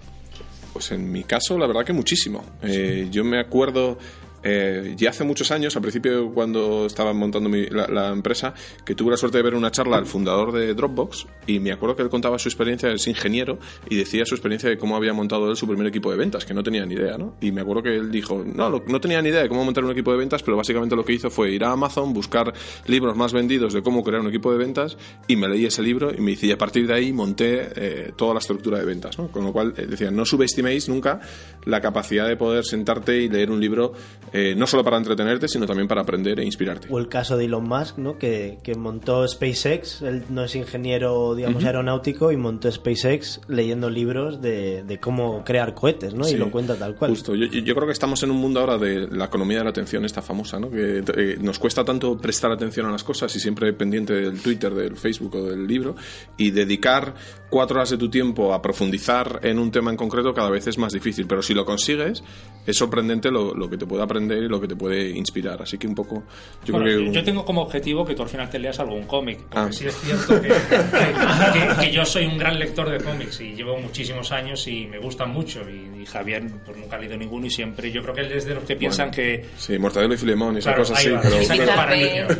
Pues 0.72 0.90
en 0.90 1.10
mi 1.12 1.24
caso, 1.24 1.58
la 1.58 1.66
verdad 1.66 1.84
que 1.84 1.92
muchísimo. 1.92 2.42
Eh, 2.62 3.08
yo 3.10 3.24
me 3.24 3.38
acuerdo 3.38 3.98
eh, 4.42 4.94
ya 4.96 5.10
hace 5.10 5.24
muchos 5.24 5.50
años, 5.50 5.74
al 5.76 5.82
principio 5.82 6.30
cuando 6.32 6.86
estaba 6.86 7.12
montando 7.12 7.48
mi- 7.48 7.66
la, 7.66 8.08
empresa, 8.10 8.54
que 8.84 8.94
tuve 8.94 9.10
la 9.12 9.16
suerte 9.16 9.38
de 9.38 9.42
ver 9.44 9.54
una 9.54 9.70
charla 9.70 9.96
al 9.96 10.06
fundador 10.06 10.52
de 10.52 10.74
Dropbox 10.74 11.26
y 11.46 11.60
me 11.60 11.72
acuerdo 11.72 11.96
que 11.96 12.02
él 12.02 12.08
contaba 12.10 12.38
su 12.38 12.48
experiencia, 12.48 12.90
es 12.90 13.06
ingeniero, 13.06 13.58
y 13.88 13.96
decía 13.96 14.24
su 14.26 14.34
experiencia 14.34 14.68
de 14.68 14.78
cómo 14.78 14.96
había 14.96 15.12
montado 15.12 15.50
él 15.50 15.56
su 15.56 15.66
primer 15.66 15.86
equipo 15.86 16.10
de 16.10 16.16
ventas, 16.16 16.44
que 16.44 16.54
no 16.54 16.62
tenía 16.62 16.84
ni 16.86 16.94
idea, 16.94 17.18
¿no? 17.18 17.34
Y 17.40 17.52
me 17.52 17.60
acuerdo 17.60 17.82
que 17.82 17.96
él 17.96 18.10
dijo, 18.10 18.44
no, 18.44 18.68
lo- 18.70 18.82
no 18.86 19.00
tenía 19.00 19.20
ni 19.22 19.28
idea 19.30 19.42
de 19.42 19.48
cómo 19.48 19.64
montar 19.64 19.84
un 19.84 19.90
equipo 19.92 20.12
de 20.12 20.18
ventas, 20.18 20.42
pero 20.42 20.56
básicamente 20.56 20.96
lo 20.96 21.04
que 21.04 21.12
hizo 21.12 21.30
fue 21.30 21.50
ir 21.52 21.64
a 21.64 21.72
Amazon, 21.72 22.12
buscar 22.12 22.52
libros 22.86 23.16
más 23.16 23.32
vendidos 23.32 23.72
de 23.72 23.82
cómo 23.82 24.02
crear 24.02 24.20
un 24.20 24.28
equipo 24.28 24.52
de 24.52 24.58
ventas 24.58 24.96
y 25.28 25.36
me 25.36 25.48
leí 25.48 25.66
ese 25.66 25.82
libro 25.82 26.12
y 26.12 26.20
me 26.20 26.32
dice, 26.32 26.46
y 26.46 26.52
a 26.52 26.58
partir 26.58 26.86
de 26.86 26.94
ahí 26.94 27.12
monté 27.12 27.68
eh, 27.76 28.12
toda 28.16 28.34
la 28.34 28.40
estructura 28.40 28.78
de 28.78 28.84
ventas, 28.84 29.18
¿no? 29.18 29.28
Con 29.28 29.44
lo 29.44 29.52
cual, 29.52 29.74
eh, 29.76 29.86
decía, 29.86 30.10
no 30.10 30.24
subestiméis 30.24 30.88
nunca 30.88 31.20
la 31.64 31.80
capacidad 31.80 32.26
de 32.28 32.36
poder 32.36 32.64
sentarte 32.64 33.16
y 33.22 33.28
leer 33.28 33.50
un 33.50 33.60
libro 33.60 33.92
eh, 34.32 34.54
no 34.56 34.66
solo 34.66 34.82
para 34.84 34.96
entretenerte, 34.96 35.48
sino 35.48 35.66
también 35.66 35.88
para 35.88 36.02
aprender 36.02 36.40
e 36.40 36.44
inspirarte. 36.44 36.88
O 36.90 36.98
el 36.98 37.08
caso 37.08 37.36
de 37.36 37.44
Elon 37.44 37.64
Musk, 37.64 37.98
¿no? 37.98 38.18
Que, 38.18 38.58
que 38.62 38.74
montó 38.74 39.26
SpaceX, 39.26 40.02
él 40.02 40.24
no 40.30 40.44
es 40.44 40.54
ingeniero, 40.54 41.34
digamos, 41.34 41.64
aeronáutico, 41.64 42.32
y 42.32 42.36
montó 42.36 42.70
SpaceX 42.70 43.40
leyendo 43.48 43.90
libros 43.90 44.40
de, 44.40 44.82
de 44.84 44.98
cómo 44.98 45.44
crear 45.44 45.74
cohetes, 45.74 46.14
¿no? 46.14 46.24
Sí, 46.24 46.34
y 46.34 46.38
lo 46.38 46.50
cuenta 46.50 46.76
tal 46.76 46.94
cual. 46.94 47.10
Justo. 47.10 47.34
Yo, 47.34 47.46
yo 47.46 47.74
creo 47.74 47.86
que 47.86 47.92
estamos 47.92 48.22
en 48.22 48.30
un 48.30 48.38
mundo 48.38 48.60
ahora 48.60 48.78
de 48.78 49.08
la 49.08 49.26
economía 49.26 49.58
de 49.58 49.64
la 49.64 49.70
atención, 49.70 50.04
esta 50.04 50.22
famosa, 50.22 50.58
¿no? 50.58 50.70
Que 50.70 51.04
eh, 51.16 51.36
nos 51.40 51.58
cuesta 51.58 51.84
tanto 51.84 52.16
prestar 52.16 52.50
atención 52.52 52.86
a 52.86 52.90
las 52.90 53.04
cosas 53.04 53.34
y 53.36 53.40
siempre 53.40 53.72
pendiente 53.72 54.14
del 54.14 54.40
Twitter, 54.40 54.74
del 54.74 54.96
Facebook 54.96 55.34
o 55.36 55.44
del 55.44 55.66
libro 55.66 55.96
y 56.36 56.50
dedicar 56.50 57.14
cuatro 57.52 57.76
horas 57.76 57.90
de 57.90 57.98
tu 57.98 58.08
tiempo 58.08 58.54
a 58.54 58.62
profundizar 58.62 59.38
en 59.42 59.58
un 59.58 59.70
tema 59.70 59.90
en 59.90 59.96
concreto 59.98 60.32
cada 60.32 60.48
vez 60.50 60.66
es 60.66 60.78
más 60.78 60.92
difícil. 60.94 61.26
Pero 61.26 61.42
si 61.42 61.52
lo 61.52 61.64
consigues, 61.66 62.24
es 62.66 62.76
sorprendente 62.76 63.30
lo, 63.30 63.54
lo 63.54 63.68
que 63.68 63.76
te 63.76 63.84
puede 63.86 64.02
aprender 64.02 64.42
y 64.42 64.48
lo 64.48 64.58
que 64.60 64.66
te 64.66 64.74
puede 64.74 65.10
inspirar. 65.10 65.60
Así 65.62 65.76
que 65.76 65.86
un 65.86 65.94
poco, 65.94 66.24
yo 66.64 66.72
Bueno, 66.72 66.86
creo 66.86 66.98
que... 67.00 67.06
yo, 67.06 67.12
yo 67.12 67.24
tengo 67.24 67.44
como 67.44 67.60
objetivo 67.62 68.04
que 68.04 68.14
tú 68.14 68.22
al 68.22 68.28
final 68.30 68.48
te 68.48 68.58
leas 68.58 68.80
algún 68.80 69.02
cómic, 69.04 69.38
porque 69.42 69.58
Ah. 69.58 69.68
sí 69.70 69.86
es 69.86 69.94
cierto 70.00 70.40
que, 70.40 70.48
que- 70.48 70.52
que- 70.52 71.80
que 71.86 71.92
yo 71.92 72.04
soy 72.06 72.24
un 72.26 72.38
gran 72.38 72.58
lector 72.58 72.88
de 72.90 72.98
cómics 73.04 73.40
y 73.42 73.54
llevo 73.54 73.76
muchísimos 73.78 74.32
años 74.32 74.66
y 74.66 74.86
me 74.86 74.98
gustan 74.98 75.30
mucho 75.30 75.60
y, 75.68 76.00
y 76.02 76.06
Javier 76.06 76.44
pues 76.64 76.78
nunca 76.78 76.96
ha 76.96 76.98
leído 76.98 77.16
ninguno 77.18 77.46
y 77.46 77.50
siempre 77.50 77.92
yo 77.92 78.00
creo 78.02 78.14
que 78.14 78.22
él 78.22 78.32
es 78.32 78.46
de 78.46 78.54
los 78.54 78.64
que 78.64 78.76
piensan 78.76 79.10
que 79.10 79.44
Sí, 79.58 79.78
Mortadelo 79.78 80.14
y 80.14 80.16
Filemón 80.16 80.54
y 80.56 80.58
esas 80.60 80.74
Claro, 80.74 80.88
cosas 80.88 80.98
ahí 80.98 81.04
sí, 81.04 81.10
va. 81.12 81.20
pero... 81.20 81.36
Sí, 81.42 81.48
Pizarra 81.52 81.74
para 81.76 81.96
niños. 81.96 82.38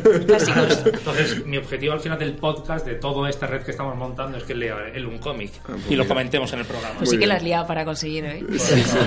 entonces 0.85 1.45
mi 1.45 1.57
objetivo 1.57 1.93
al 1.93 1.99
final 1.99 2.17
del 2.19 2.33
podcast 2.35 2.85
de 2.85 2.95
toda 2.95 3.29
esta 3.29 3.45
red 3.47 3.61
que 3.63 3.71
estamos 3.71 3.95
montando 3.95 4.37
es 4.37 4.43
que 4.43 4.55
lea 4.55 4.75
él 5.03 5.09
un 5.09 5.19
cómic 5.19 5.51
pues 5.65 5.81
y 5.89 5.95
lo 5.95 6.07
comentemos 6.07 6.51
en 6.53 6.59
el 6.59 6.65
programa 6.65 6.95
Pues 6.97 7.09
sí 7.09 7.17
que 7.17 7.27
la 7.27 7.35
has 7.35 7.43
liado 7.43 7.67
para 7.67 7.85
conseguir, 7.85 8.25
¿eh? 8.25 8.43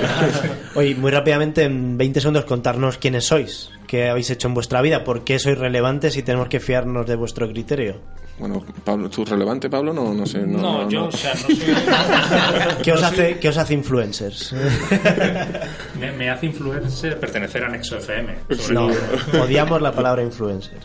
Oye, 0.75 0.95
muy 0.95 1.11
rápidamente, 1.11 1.65
en 1.65 1.97
20 1.99 2.21
segundos, 2.21 2.45
contarnos 2.45 2.99
quiénes 2.99 3.25
sois, 3.25 3.71
qué 3.87 4.09
habéis 4.09 4.31
hecho 4.31 4.49
en 4.49 4.55
vuestra 4.55 4.83
vida, 4.83 5.05
por 5.05 5.25
qué 5.25 5.39
sois 5.39 5.59
relevantes 5.59 6.17
y 6.17 6.23
tenemos 6.23 6.49
que 6.49 6.61
fiarnos 6.61 7.07
de 7.07 7.17
vuestro 7.17 7.49
criterio. 7.49 8.01
Bueno, 8.39 8.63
Pablo, 8.85 9.09
¿tú 9.09 9.25
relevante, 9.25 9.71
Pablo? 9.71 9.95
No, 9.95 10.13
no 10.13 10.27
sé. 10.27 10.41
No, 10.41 10.59
no, 10.59 10.83
no, 10.85 10.91
yo 10.91 11.01
no. 11.01 11.07
o 11.09 11.13
sea 11.13 11.33
no 11.33 11.41
soy 11.41 11.57
¿Qué 12.83 12.93
os, 12.93 13.03
hace, 13.03 13.39
¿Qué 13.39 13.49
os 13.49 13.57
hace 13.57 13.73
influencers? 13.75 14.55
me, 15.99 16.13
me 16.13 16.29
hace 16.31 16.47
influencer 16.47 17.19
pertenecer 17.19 17.65
a 17.65 17.69
Nexo 17.69 17.97
FM 17.97 18.35
No, 18.73 18.89
todo. 18.91 19.43
odiamos 19.45 19.81
la 19.81 19.93
palabra 19.93 20.23
influencer. 20.23 20.79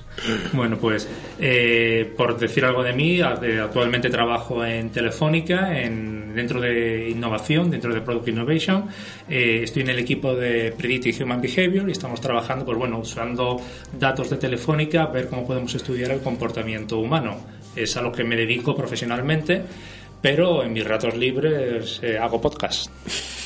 Bueno, 0.53 0.77
pues 0.77 1.07
eh, 1.39 2.13
por 2.15 2.37
decir 2.39 2.63
algo 2.65 2.83
de 2.83 2.93
mí, 2.93 3.17
de- 3.17 3.59
actualmente 3.61 4.09
trabajo 4.09 4.63
en 4.65 4.89
Telefónica, 4.89 5.77
en 5.81 6.20
dentro 6.33 6.59
de 6.59 7.09
innovación, 7.09 7.69
dentro 7.69 7.93
de 7.93 8.01
Product 8.01 8.27
Innovation. 8.27 8.85
Eh, 9.29 9.61
estoy 9.63 9.83
en 9.83 9.89
el 9.89 9.99
equipo 9.99 10.35
de 10.35 10.71
Predictive 10.71 11.23
Human 11.23 11.41
Behavior 11.41 11.87
y 11.87 11.91
estamos 11.91 12.21
trabajando, 12.21 12.65
pues 12.65 12.77
bueno, 12.77 12.99
usando 12.99 13.59
datos 13.97 14.29
de 14.29 14.37
Telefónica, 14.37 15.05
ver 15.07 15.27
cómo 15.27 15.45
podemos 15.45 15.73
estudiar 15.75 16.11
el 16.11 16.21
comportamiento 16.21 16.99
humano. 16.99 17.37
Es 17.75 17.95
a 17.97 18.01
lo 18.01 18.11
que 18.11 18.23
me 18.23 18.35
dedico 18.35 18.75
profesionalmente 18.75 19.63
pero 20.21 20.63
en 20.63 20.71
mis 20.71 20.85
ratos 20.85 21.17
libres 21.17 21.99
eh, 22.03 22.17
hago 22.17 22.39
podcast. 22.39 22.91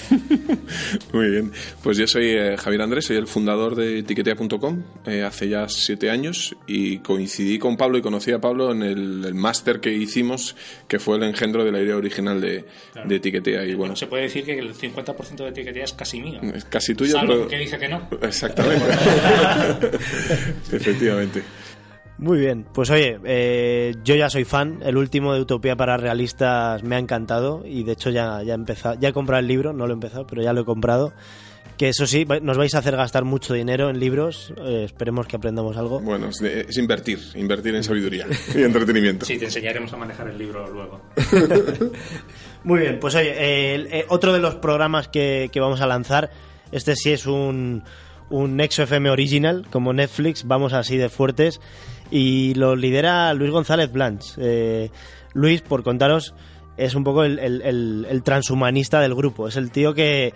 Muy 1.13 1.29
bien. 1.29 1.51
Pues 1.83 1.97
yo 1.97 2.07
soy 2.07 2.29
eh, 2.31 2.57
Javier 2.57 2.81
Andrés, 2.81 3.05
soy 3.05 3.17
el 3.17 3.27
fundador 3.27 3.75
de 3.75 3.99
etiquetea.com 3.99 4.83
eh, 5.05 5.23
hace 5.23 5.49
ya 5.49 5.67
siete 5.69 6.09
años 6.09 6.55
y 6.67 6.99
coincidí 6.99 7.59
con 7.59 7.77
Pablo 7.77 7.97
y 7.97 8.01
conocí 8.01 8.31
a 8.31 8.39
Pablo 8.39 8.71
en 8.71 8.83
el, 8.83 9.33
máster 9.33 9.79
que 9.79 9.91
hicimos, 9.91 10.55
que 10.87 10.99
fue 10.99 11.17
el 11.17 11.23
engendro 11.23 11.63
de 11.63 11.71
la 11.71 11.81
idea 11.81 11.97
original 11.97 12.39
de, 12.41 12.65
Etiquetea. 13.09 13.65
Y 13.65 13.73
bueno, 13.73 13.95
se 13.95 14.07
puede 14.07 14.23
decir 14.23 14.45
que 14.45 14.57
el 14.57 14.73
50% 14.73 15.35
de 15.35 15.49
Etiquetea 15.49 15.83
es 15.83 15.93
casi 15.93 16.19
mío. 16.19 16.39
Es 16.53 16.65
casi 16.65 16.95
tuyo, 16.95 17.13
Salvo 17.13 17.47
que 17.47 17.57
dije 17.57 17.77
que 17.77 17.87
no. 17.87 18.07
Exactamente. 18.21 18.85
Efectivamente. 20.71 21.43
Muy 22.17 22.39
bien, 22.39 22.65
pues 22.73 22.89
oye, 22.91 23.19
eh, 23.25 23.93
yo 24.05 24.15
ya 24.15 24.29
soy 24.29 24.45
fan. 24.45 24.79
El 24.83 24.95
último 24.95 25.33
de 25.33 25.41
Utopía 25.41 25.75
para 25.75 25.97
Realistas 25.97 26.81
me 26.81 26.95
ha 26.95 26.99
encantado 26.99 27.63
y 27.65 27.83
de 27.83 27.91
hecho 27.91 28.09
ya, 28.09 28.41
ya, 28.41 28.53
he 28.53 28.55
empezado, 28.55 28.95
ya 28.99 29.09
he 29.09 29.13
comprado 29.13 29.41
el 29.41 29.47
libro, 29.47 29.73
no 29.73 29.85
lo 29.85 29.91
he 29.91 29.95
empezado, 29.95 30.25
pero 30.25 30.41
ya 30.41 30.53
lo 30.53 30.61
he 30.61 30.65
comprado. 30.65 31.13
Que 31.77 31.89
eso 31.89 32.07
sí, 32.07 32.25
nos 32.41 32.57
vais 32.57 32.73
a 32.73 32.77
hacer 32.77 32.95
gastar 32.95 33.25
mucho 33.25 33.53
dinero 33.53 33.89
en 33.89 33.99
libros. 33.99 34.53
Eh, 34.65 34.83
esperemos 34.85 35.27
que 35.27 35.35
aprendamos 35.35 35.75
algo. 35.75 35.99
Bueno, 35.99 36.29
es, 36.29 36.77
invertir, 36.77 37.19
invertir 37.35 37.75
en 37.75 37.83
sabiduría 37.83 38.25
y 38.55 38.61
entretenimiento. 38.61 39.25
Sí, 39.25 39.37
te 39.37 39.45
enseñaremos 39.45 39.91
a 39.91 39.97
manejar 39.97 40.29
el 40.29 40.37
libro 40.37 40.71
luego. 40.71 41.01
Muy 42.63 42.79
bien, 42.79 42.97
pues 42.97 43.15
oye, 43.15 43.33
eh, 43.35 44.05
otro 44.07 44.31
de 44.31 44.39
los 44.39 44.55
programas 44.55 45.09
que, 45.09 45.49
que 45.51 45.59
vamos 45.59 45.81
a 45.81 45.85
lanzar, 45.85 46.31
este 46.71 46.95
sí 46.95 47.11
es 47.11 47.25
un, 47.25 47.83
un 48.29 48.55
Nexo 48.55 48.83
FM 48.83 49.09
original, 49.09 49.67
como 49.69 49.91
Netflix, 49.91 50.45
vamos 50.47 50.71
así 50.71 50.95
de 50.95 51.09
fuertes 51.09 51.59
y 52.11 52.53
lo 52.55 52.75
lidera 52.75 53.33
Luis 53.33 53.51
González 53.51 53.91
Blanch. 53.91 54.33
Eh, 54.37 54.89
Luis, 55.33 55.61
por 55.61 55.83
contaros, 55.83 56.33
es 56.77 56.95
un 56.95 57.03
poco 57.03 57.23
el, 57.23 58.21
transhumanista 58.23 58.99
del 58.99 59.15
grupo. 59.15 59.47
Es 59.47 59.55
el 59.55 59.71
tío 59.71 59.93
que 59.93 60.33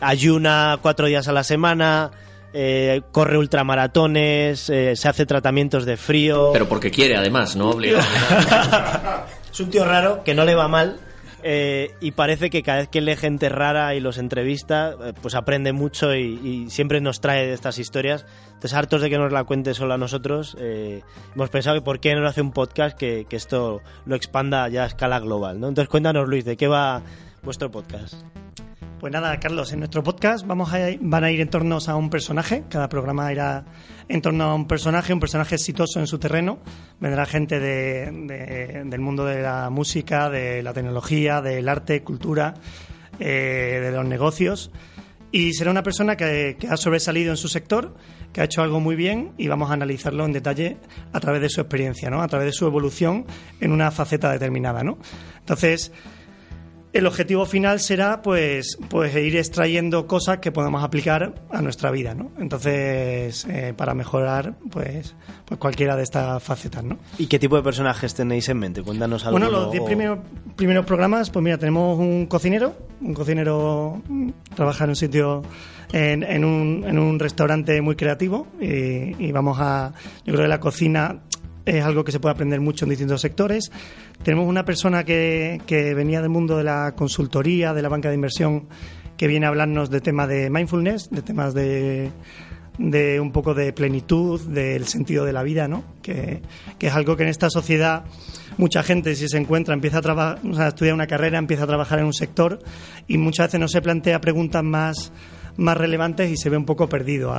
ayuna 0.00 0.78
cuatro 0.82 1.06
días 1.06 1.28
a 1.28 1.32
la 1.32 1.44
semana, 1.44 2.10
eh, 2.52 3.02
corre 3.12 3.38
ultramaratones, 3.38 4.70
eh, 4.70 4.96
se 4.96 5.08
hace 5.08 5.26
tratamientos 5.26 5.84
de 5.84 5.96
frío. 5.96 6.50
Pero 6.52 6.68
porque 6.68 6.90
quiere, 6.90 7.16
además, 7.16 7.56
no 7.56 7.76
es 7.80 9.60
un 9.60 9.70
tío 9.70 9.84
raro 9.84 10.22
que 10.24 10.34
no 10.34 10.44
le 10.44 10.54
va 10.54 10.68
mal 10.68 11.00
eh, 11.42 11.94
y 12.00 12.12
parece 12.12 12.50
que 12.50 12.62
cada 12.62 12.78
vez 12.78 12.88
que 12.88 13.00
lee 13.00 13.16
gente 13.16 13.48
rara 13.48 13.94
y 13.94 14.00
los 14.00 14.18
entrevista, 14.18 14.96
eh, 15.02 15.12
pues 15.20 15.34
aprende 15.34 15.72
mucho 15.72 16.14
y, 16.14 16.68
siempre 16.70 17.00
nos 17.00 17.20
trae 17.20 17.52
estas 17.52 17.78
historias. 17.78 18.26
Entonces, 18.48 18.74
hartos 18.74 19.02
de 19.02 19.10
que 19.10 19.18
nos 19.18 19.32
la 19.32 19.44
cuente 19.44 19.74
solo 19.74 19.94
a 19.94 19.98
nosotros, 19.98 20.56
eh, 20.58 21.02
hemos 21.34 21.50
pensado 21.50 21.76
que 21.76 21.82
por 21.82 22.00
qué 22.00 22.14
no 22.14 22.26
hace 22.26 22.40
un 22.40 22.52
podcast 22.52 22.98
que, 22.98 23.26
que, 23.28 23.36
esto 23.36 23.80
lo 24.06 24.16
expanda 24.16 24.68
ya 24.68 24.84
a 24.84 24.86
escala 24.86 25.20
global. 25.20 25.60
¿no? 25.60 25.68
Entonces, 25.68 25.88
cuéntanos, 25.88 26.28
Luis, 26.28 26.44
¿de 26.44 26.56
qué 26.56 26.68
va 26.68 27.02
vuestro 27.42 27.70
podcast? 27.70 28.14
Pues 28.98 29.12
nada, 29.12 29.38
Carlos, 29.38 29.74
en 29.74 29.80
nuestro 29.80 30.02
podcast 30.02 30.46
vamos 30.46 30.72
a, 30.72 30.78
van 31.00 31.22
a 31.22 31.30
ir 31.30 31.42
en 31.42 31.50
torno 31.50 31.78
a 31.86 31.96
un 31.96 32.08
personaje. 32.08 32.64
Cada 32.70 32.88
programa 32.88 33.30
irá 33.30 33.66
en 34.08 34.22
torno 34.22 34.44
a 34.44 34.54
un 34.54 34.66
personaje, 34.66 35.12
un 35.12 35.20
personaje 35.20 35.56
exitoso 35.56 36.00
en 36.00 36.06
su 36.06 36.18
terreno. 36.18 36.60
Vendrá 36.98 37.26
gente 37.26 37.60
del 37.60 39.00
mundo 39.00 39.26
de 39.26 39.42
la 39.42 39.68
música, 39.68 40.30
de 40.30 40.62
la 40.62 40.72
tecnología, 40.72 41.42
del 41.42 41.68
arte, 41.68 42.02
cultura, 42.02 42.54
eh, 43.20 43.80
de 43.82 43.92
los 43.92 44.06
negocios. 44.06 44.70
Y 45.30 45.52
será 45.52 45.72
una 45.72 45.82
persona 45.82 46.16
que, 46.16 46.56
que, 46.58 46.66
ha 46.68 46.78
sobresalido 46.78 47.32
en 47.32 47.36
su 47.36 47.48
sector, 47.48 47.94
que 48.32 48.40
ha 48.40 48.44
hecho 48.44 48.62
algo 48.62 48.80
muy 48.80 48.96
bien 48.96 49.32
y 49.36 49.48
vamos 49.48 49.70
a 49.70 49.74
analizarlo 49.74 50.24
en 50.24 50.32
detalle 50.32 50.78
a 51.12 51.20
través 51.20 51.42
de 51.42 51.50
su 51.50 51.60
experiencia, 51.60 52.08
¿no? 52.08 52.22
a 52.22 52.28
través 52.28 52.46
de 52.46 52.52
su 52.52 52.64
evolución 52.66 53.26
en 53.60 53.72
una 53.72 53.90
faceta 53.90 54.32
determinada. 54.32 54.82
¿no? 54.82 54.96
Entonces, 55.40 55.92
el 56.92 57.06
objetivo 57.06 57.44
final 57.46 57.80
será 57.80 58.22
pues, 58.22 58.78
pues 58.88 59.14
ir 59.14 59.36
extrayendo 59.36 60.06
cosas 60.06 60.38
que 60.38 60.52
podamos 60.52 60.82
aplicar 60.82 61.34
a 61.50 61.62
nuestra 61.62 61.90
vida, 61.90 62.14
¿no? 62.14 62.30
Entonces, 62.38 63.46
eh, 63.50 63.74
para 63.76 63.94
mejorar 63.94 64.54
pues, 64.70 65.14
pues 65.44 65.60
cualquiera 65.60 65.96
de 65.96 66.02
estas 66.02 66.42
facetas, 66.42 66.84
¿no? 66.84 66.98
¿Y 67.18 67.26
qué 67.26 67.38
tipo 67.38 67.56
de 67.56 67.62
personajes 67.62 68.14
tenéis 68.14 68.48
en 68.48 68.58
mente? 68.58 68.82
Cuéntanos 68.82 69.24
algo. 69.24 69.38
Bueno, 69.38 69.50
los 69.50 69.70
10 69.72 69.84
primeros, 69.84 70.18
primeros 70.56 70.86
programas, 70.86 71.30
pues 71.30 71.42
mira, 71.42 71.58
tenemos 71.58 71.98
un 71.98 72.26
cocinero, 72.26 72.74
un 73.00 73.14
cocinero 73.14 74.02
mm, 74.08 74.30
trabaja 74.54 74.84
en 74.84 74.90
un 74.90 74.96
sitio, 74.96 75.42
en, 75.92 76.22
en, 76.22 76.44
un, 76.44 76.84
en 76.86 76.98
un 76.98 77.18
restaurante 77.18 77.80
muy 77.82 77.96
creativo 77.96 78.46
y, 78.60 79.22
y 79.22 79.32
vamos 79.32 79.58
a, 79.60 79.92
yo 80.24 80.32
creo 80.32 80.44
que 80.44 80.48
la 80.48 80.60
cocina 80.60 81.20
es 81.66 81.84
algo 81.84 82.04
que 82.04 82.12
se 82.12 82.20
puede 82.20 82.32
aprender 82.32 82.60
mucho 82.60 82.84
en 82.84 82.90
distintos 82.90 83.20
sectores. 83.20 83.70
Tenemos 84.22 84.48
una 84.48 84.64
persona 84.64 85.04
que, 85.04 85.60
que 85.66 85.92
venía 85.94 86.22
del 86.22 86.30
mundo 86.30 86.56
de 86.56 86.64
la 86.64 86.94
consultoría, 86.96 87.74
de 87.74 87.82
la 87.82 87.88
banca 87.88 88.08
de 88.08 88.14
inversión, 88.14 88.68
que 89.16 89.26
viene 89.26 89.46
a 89.46 89.50
hablarnos 89.50 89.90
de 89.90 90.00
temas 90.00 90.28
de 90.28 90.48
mindfulness, 90.48 91.10
de 91.10 91.22
temas 91.22 91.54
de, 91.54 92.10
de 92.78 93.20
un 93.20 93.32
poco 93.32 93.52
de 93.52 93.72
plenitud, 93.72 94.40
del 94.42 94.86
sentido 94.86 95.24
de 95.24 95.32
la 95.32 95.42
vida, 95.42 95.66
¿no? 95.66 95.84
Que, 96.02 96.40
que, 96.78 96.86
es 96.86 96.94
algo 96.94 97.16
que 97.16 97.24
en 97.24 97.30
esta 97.30 97.50
sociedad 97.50 98.04
mucha 98.58 98.82
gente, 98.82 99.14
si 99.16 99.28
se 99.28 99.38
encuentra, 99.38 99.74
empieza 99.74 99.98
a, 99.98 100.38
a 100.58 100.68
estudiar 100.68 100.94
una 100.94 101.06
carrera, 101.06 101.38
empieza 101.38 101.64
a 101.64 101.66
trabajar 101.66 101.98
en 101.98 102.06
un 102.06 102.14
sector 102.14 102.60
y 103.08 103.18
muchas 103.18 103.48
veces 103.48 103.60
no 103.60 103.68
se 103.68 103.82
plantea 103.82 104.20
preguntas 104.20 104.62
más 104.62 105.12
más 105.56 105.76
relevantes 105.76 106.30
y 106.30 106.36
se 106.36 106.50
ve 106.50 106.56
un 106.56 106.64
poco 106.64 106.88
perdido 106.88 107.34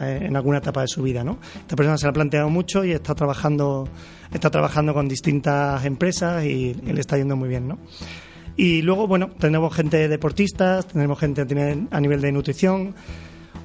en 0.00 0.36
alguna 0.36 0.58
etapa 0.58 0.82
de 0.82 0.88
su 0.88 1.02
vida. 1.02 1.24
¿no? 1.24 1.38
Esta 1.54 1.76
persona 1.76 1.98
se 1.98 2.06
la 2.06 2.10
ha 2.10 2.12
planteado 2.12 2.48
mucho 2.48 2.84
y 2.84 2.92
está 2.92 3.14
trabajando, 3.14 3.88
está 4.32 4.50
trabajando 4.50 4.94
con 4.94 5.08
distintas 5.08 5.84
empresas 5.84 6.44
y, 6.44 6.74
le 6.74 7.00
está 7.00 7.16
yendo 7.16 7.36
muy 7.36 7.48
bien. 7.48 7.68
¿no? 7.68 7.78
Y 8.56 8.82
luego, 8.82 9.06
bueno, 9.06 9.30
tenemos 9.38 9.74
gente 9.74 10.08
deportistas, 10.08 10.86
tenemos 10.86 11.18
gente 11.18 11.46
a 11.90 12.00
nivel 12.00 12.20
de 12.20 12.32
nutrición. 12.32 12.94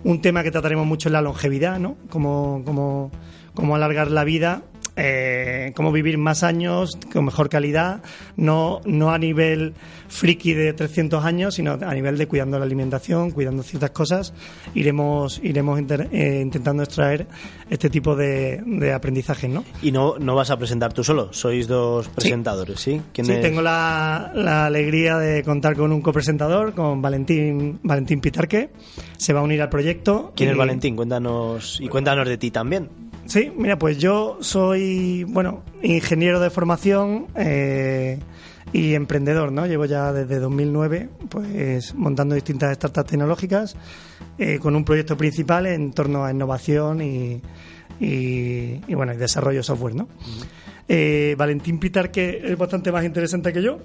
Un 0.04 0.22
tema 0.22 0.44
que 0.44 0.52
trataremos 0.52 0.86
mucho 0.86 1.10
es 1.10 1.14
la 1.14 1.22
longevidad, 1.22 1.80
¿no? 1.80 1.98
Cómo, 2.10 2.62
cómo, 2.64 3.12
cómo 3.54 3.76
alargar 3.76 4.12
la 4.12 4.24
vida 4.24 4.62
eh, 4.98 5.72
cómo 5.76 5.92
vivir 5.92 6.18
más 6.18 6.44
años 6.44 6.98
con 7.14 7.26
mejor 7.26 7.50
calidad, 7.50 8.02
no, 8.36 8.82
no 8.86 9.12
a 9.12 9.20
nivel 9.20 9.76
friki 10.08 10.54
de 10.54 10.74
300 10.74 11.24
años, 11.24 11.56
sino 11.56 11.74
a 11.74 11.94
nivel 11.94 12.18
de 12.18 12.28
cuidando 12.28 12.58
la 12.58 12.66
alimentación, 12.66 13.32
cuidando 13.32 13.62
ciertas 13.62 13.92
cosas, 13.92 14.34
iremos, 14.74 15.40
iremos 15.44 15.80
eh, 15.80 16.40
intentando 16.42 16.84
extraer 16.84 17.28
este 17.70 17.90
tipo 17.90 18.16
de, 18.16 18.62
de 18.66 18.94
aprendizaje, 18.94 19.48
¿no? 19.48 19.64
Y 19.82 19.92
no, 19.92 20.18
no 20.18 20.36
vas 20.36 20.50
a 20.50 20.58
presentar 20.58 20.94
tú 20.94 21.04
solo, 21.04 21.32
sois 21.32 21.68
dos 21.68 22.08
presentadores, 22.10 22.80
¿sí? 22.80 23.02
Sí, 23.14 23.22
tengo 23.42 23.62
la, 23.62 24.32
la, 24.34 24.66
alegría 24.66 25.18
de 25.18 25.44
contar 25.44 25.76
con 25.76 25.92
un 25.92 26.02
copresentador, 26.02 26.74
con 26.74 27.02
Valentín, 27.02 27.80
Valentín 27.84 28.20
Pitarque, 28.20 28.72
se 29.18 29.34
va 29.34 29.42
a 29.42 29.44
unir 29.44 29.62
al 29.62 29.70
proyecto. 29.70 30.32
¿Quién 30.36 30.50
es 30.50 30.58
Valentín? 30.58 30.96
Cuéntanos, 30.96 31.80
y 31.82 31.88
cuéntanos 31.88 32.28
de 32.28 32.38
ti 32.38 32.50
también. 32.50 33.07
Sí, 33.28 33.52
mira, 33.58 33.78
pues 33.78 33.98
yo 33.98 34.38
soy, 34.40 35.26
bueno, 35.26 35.64
ingeniero 35.84 36.40
de 36.40 36.50
formación 36.50 37.28
eh, 37.36 38.20
y 38.72 38.94
emprendedor, 38.94 39.52
¿no? 39.52 39.68
Llevo 39.68 39.84
ya 39.84 40.14
desde 40.14 40.40
2009, 40.40 41.10
pues, 41.28 41.94
montando 41.94 42.36
distintas 42.36 42.74
startups 42.76 43.10
tecnológicas 43.10 43.76
eh, 44.38 44.60
con 44.60 44.78
un 44.78 44.86
proyecto 44.86 45.18
principal 45.18 45.66
en 45.66 45.92
torno 45.92 46.24
a 46.24 46.32
innovación 46.32 47.02
y, 47.02 47.42
y, 48.00 48.94
bueno, 48.94 49.14
y 49.14 49.18
desarrollo 49.18 49.58
de 49.58 49.64
software, 49.64 49.96
¿no? 49.96 50.08
Eh, 50.88 51.36
Valentín 51.38 51.80
Pitar, 51.80 52.12
que 52.12 52.42
es 52.46 52.58
bastante 52.58 52.94
más 52.94 53.04
interesante 53.04 53.52
que 53.52 53.62
yo, 53.62 53.80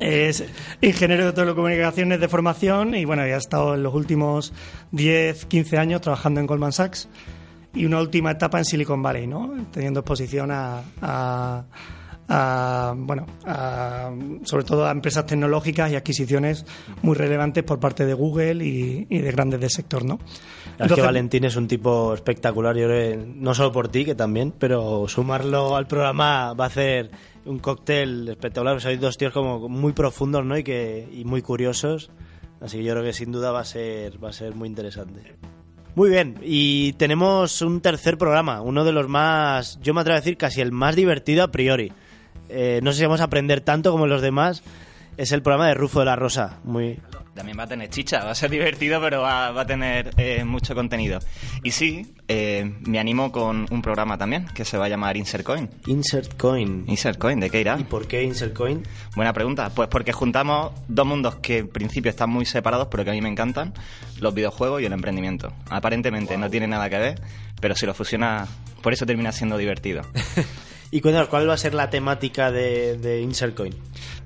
es 0.00 0.44
ingeniero 0.80 1.26
de 1.26 1.32
telecomunicaciones 1.32 2.18
de 2.18 2.26
formación 2.26 2.96
y 2.96 3.04
bueno, 3.04 3.24
ya 3.28 3.36
ha 3.36 3.38
estado 3.38 3.76
en 3.76 3.84
los 3.84 3.94
últimos 3.94 4.52
10, 4.90 5.46
15 5.46 5.78
años 5.78 6.00
trabajando 6.00 6.40
en 6.40 6.46
Goldman 6.46 6.72
Sachs 6.72 7.08
y 7.74 7.84
una 7.84 8.00
última 8.00 8.32
etapa 8.32 8.58
en 8.58 8.64
Silicon 8.64 9.02
Valley, 9.02 9.26
¿no? 9.26 9.52
teniendo 9.70 10.00
exposición 10.00 10.50
a, 10.52 10.82
a, 12.28 12.94
bueno, 12.96 13.26
sobre 14.44 14.64
todo 14.64 14.86
a 14.86 14.90
empresas 14.90 15.26
tecnológicas 15.26 15.92
y 15.92 15.96
adquisiciones 15.96 16.64
muy 17.02 17.14
relevantes 17.14 17.64
por 17.64 17.80
parte 17.80 18.06
de 18.06 18.14
Google 18.14 18.64
y, 18.64 19.04
de 19.04 19.30
grandes 19.32 19.60
del 19.60 19.70
sector, 19.70 20.04
¿no? 20.04 20.18
es 20.78 20.92
que 20.92 21.02
Valentín 21.02 21.44
es 21.44 21.56
un 21.56 21.68
tipo 21.68 22.14
espectacular, 22.14 22.76
yo 22.76 22.88
no 23.36 23.54
solo 23.54 23.72
por 23.72 23.88
ti, 23.88 24.04
que 24.04 24.14
también, 24.14 24.52
pero 24.58 25.06
sumarlo 25.08 25.76
al 25.76 25.86
programa 25.86 26.54
va 26.54 26.64
a 26.64 26.68
hacer 26.68 27.10
un 27.44 27.58
cóctel 27.58 28.28
espectacular. 28.28 28.80
Sois 28.80 29.00
dos 29.00 29.16
tíos 29.16 29.32
como 29.32 29.68
muy 29.68 29.92
profundos, 29.92 30.44
¿no? 30.44 30.56
Y 30.56 30.64
que 30.64 31.08
y 31.12 31.24
muy 31.24 31.42
curiosos. 31.42 32.10
Así 32.60 32.78
que 32.78 32.84
yo 32.84 32.92
creo 32.94 33.04
que 33.04 33.12
sin 33.12 33.32
duda 33.32 33.52
va 33.52 33.60
a 33.60 33.64
ser 33.64 34.22
va 34.22 34.30
a 34.30 34.32
ser 34.32 34.54
muy 34.54 34.68
interesante. 34.68 35.36
Muy 35.96 36.10
bien, 36.10 36.38
y 36.42 36.94
tenemos 36.94 37.62
un 37.62 37.80
tercer 37.80 38.18
programa, 38.18 38.60
uno 38.62 38.84
de 38.84 38.90
los 38.90 39.08
más, 39.08 39.78
yo 39.80 39.94
me 39.94 40.00
atrevo 40.00 40.16
a 40.16 40.20
decir, 40.20 40.36
casi 40.36 40.60
el 40.60 40.72
más 40.72 40.96
divertido 40.96 41.44
a 41.44 41.52
priori. 41.52 41.92
Eh, 42.48 42.80
no 42.82 42.90
sé 42.90 42.98
si 42.98 43.04
vamos 43.04 43.20
a 43.20 43.24
aprender 43.24 43.60
tanto 43.60 43.92
como 43.92 44.08
los 44.08 44.20
demás. 44.20 44.64
Es 45.16 45.32
el 45.32 45.42
programa 45.42 45.68
de 45.68 45.74
Rufo 45.74 46.00
de 46.00 46.06
la 46.06 46.16
Rosa. 46.16 46.58
Muy, 46.64 46.98
También 47.34 47.58
va 47.58 47.64
a 47.64 47.66
tener 47.66 47.88
chicha, 47.90 48.24
va 48.24 48.30
a 48.30 48.34
ser 48.34 48.50
divertido, 48.50 49.00
pero 49.00 49.22
va, 49.22 49.50
va 49.50 49.62
a 49.62 49.66
tener 49.66 50.10
eh, 50.16 50.44
mucho 50.44 50.74
contenido. 50.74 51.20
Y 51.62 51.70
sí, 51.70 52.14
eh, 52.28 52.74
me 52.80 52.98
animo 52.98 53.32
con 53.32 53.66
un 53.70 53.82
programa 53.82 54.18
también 54.18 54.46
que 54.54 54.64
se 54.64 54.78
va 54.78 54.86
a 54.86 54.88
llamar 54.88 55.16
Insert 55.16 55.44
Coin. 55.44 55.70
Insert 55.86 56.36
Coin. 56.36 56.84
Insert 56.86 57.18
Coin, 57.18 57.40
¿de 57.40 57.50
qué 57.50 57.60
irá? 57.60 57.78
¿Y 57.78 57.84
por 57.84 58.06
qué 58.06 58.22
Insert 58.22 58.54
Coin? 58.54 58.82
Buena 59.14 59.32
pregunta. 59.32 59.70
Pues 59.74 59.88
porque 59.88 60.12
juntamos 60.12 60.72
dos 60.88 61.06
mundos 61.06 61.36
que 61.36 61.58
en 61.58 61.68
principio 61.68 62.10
están 62.10 62.30
muy 62.30 62.46
separados, 62.46 62.88
pero 62.90 63.04
que 63.04 63.10
a 63.10 63.14
mí 63.14 63.20
me 63.20 63.28
encantan: 63.28 63.74
los 64.20 64.34
videojuegos 64.34 64.82
y 64.82 64.86
el 64.86 64.92
emprendimiento. 64.92 65.52
Aparentemente 65.70 66.36
no 66.38 66.50
tienen 66.50 66.70
nada 66.70 66.88
que 66.90 66.98
ver, 66.98 67.20
pero 67.60 67.74
si 67.74 67.86
lo 67.86 67.94
fusiona, 67.94 68.46
por 68.82 68.92
eso 68.92 69.06
termina 69.06 69.32
siendo 69.32 69.56
divertido. 69.56 70.02
Y 70.90 71.00
cuéntanos, 71.00 71.28
¿cuál 71.28 71.48
va 71.48 71.54
a 71.54 71.56
ser 71.56 71.74
la 71.74 71.90
temática 71.90 72.52
de, 72.52 72.96
de 72.98 73.20
Insert 73.20 73.56
Coin? 73.56 73.74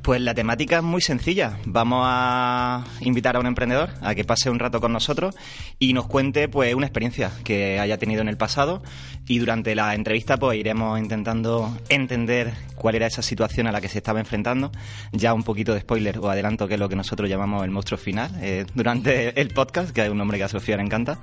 Pues 0.02 0.21
la 0.21 0.33
temática 0.33 0.78
es 0.78 0.83
muy 0.83 1.00
sencilla. 1.00 1.59
Vamos 1.67 2.05
a 2.07 2.85
invitar 3.00 3.37
a 3.37 3.40
un 3.40 3.47
emprendedor 3.47 3.90
a 4.00 4.14
que 4.14 4.25
pase 4.25 4.49
un 4.49 4.59
rato 4.59 4.81
con 4.81 4.93
nosotros 4.93 5.35
y 5.78 5.93
nos 5.93 6.07
cuente 6.07 6.49
pues 6.49 6.75
una 6.75 6.87
experiencia 6.87 7.31
que 7.45 7.78
haya 7.78 7.99
tenido 7.99 8.23
en 8.23 8.28
el 8.28 8.37
pasado 8.37 8.83
y 9.26 9.38
durante 9.38 9.75
la 9.75 9.95
entrevista 9.95 10.38
pues 10.38 10.59
iremos 10.59 10.99
intentando 10.99 11.76
entender 11.88 12.55
cuál 12.75 12.95
era 12.95 13.07
esa 13.07 13.23
situación 13.23 13.67
a 13.67 13.73
la 13.73 13.81
que 13.81 13.88
se 13.88 13.99
estaba 13.99 14.21
enfrentando. 14.21 14.73
Ya 15.12 15.35
un 15.35 15.43
poquito 15.43 15.75
de 15.75 15.81
spoiler 15.81 16.19
o 16.19 16.31
adelanto 16.31 16.69
que 16.69 16.75
es 16.75 16.81
lo 16.81 16.88
que 16.88 16.97
nosotros 16.97 17.28
llamamos 17.28 17.64
el 17.64 17.71
monstruo 17.71 17.99
final 17.99 18.31
eh, 18.40 18.64
durante 18.75 19.38
el 19.40 19.49
podcast, 19.49 19.90
que 19.90 20.05
es 20.05 20.11
un 20.11 20.19
nombre 20.19 20.38
que 20.38 20.45
a 20.45 20.49
Sofía 20.49 20.76
le 20.76 20.85
encanta. 20.85 21.19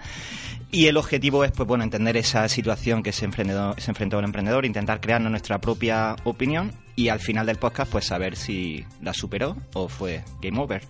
Y 0.71 0.87
el 0.87 0.97
objetivo 0.97 1.45
es, 1.45 1.51
pues 1.51 1.67
bueno, 1.67 1.83
entender 1.83 2.17
esa 2.17 2.49
situación 2.49 3.01
que 3.01 3.13
se 3.13 3.25
enfrentó, 3.25 3.75
se 3.77 3.91
enfrentó 3.91 4.19
el 4.19 4.25
emprendedor, 4.25 4.65
intentar 4.65 4.99
crearnos 4.99 5.31
nuestra 5.31 5.59
propia 5.59 6.15
opinión 6.25 6.73
y 6.95 7.09
al 7.09 7.19
final 7.19 7.45
del 7.45 7.57
podcast, 7.57 7.91
pues 7.91 8.05
saber 8.05 8.35
si 8.35 8.64
la 9.01 9.13
superó 9.13 9.55
o 9.73 9.87
fue 9.87 10.23
game 10.41 10.59
over. 10.59 10.83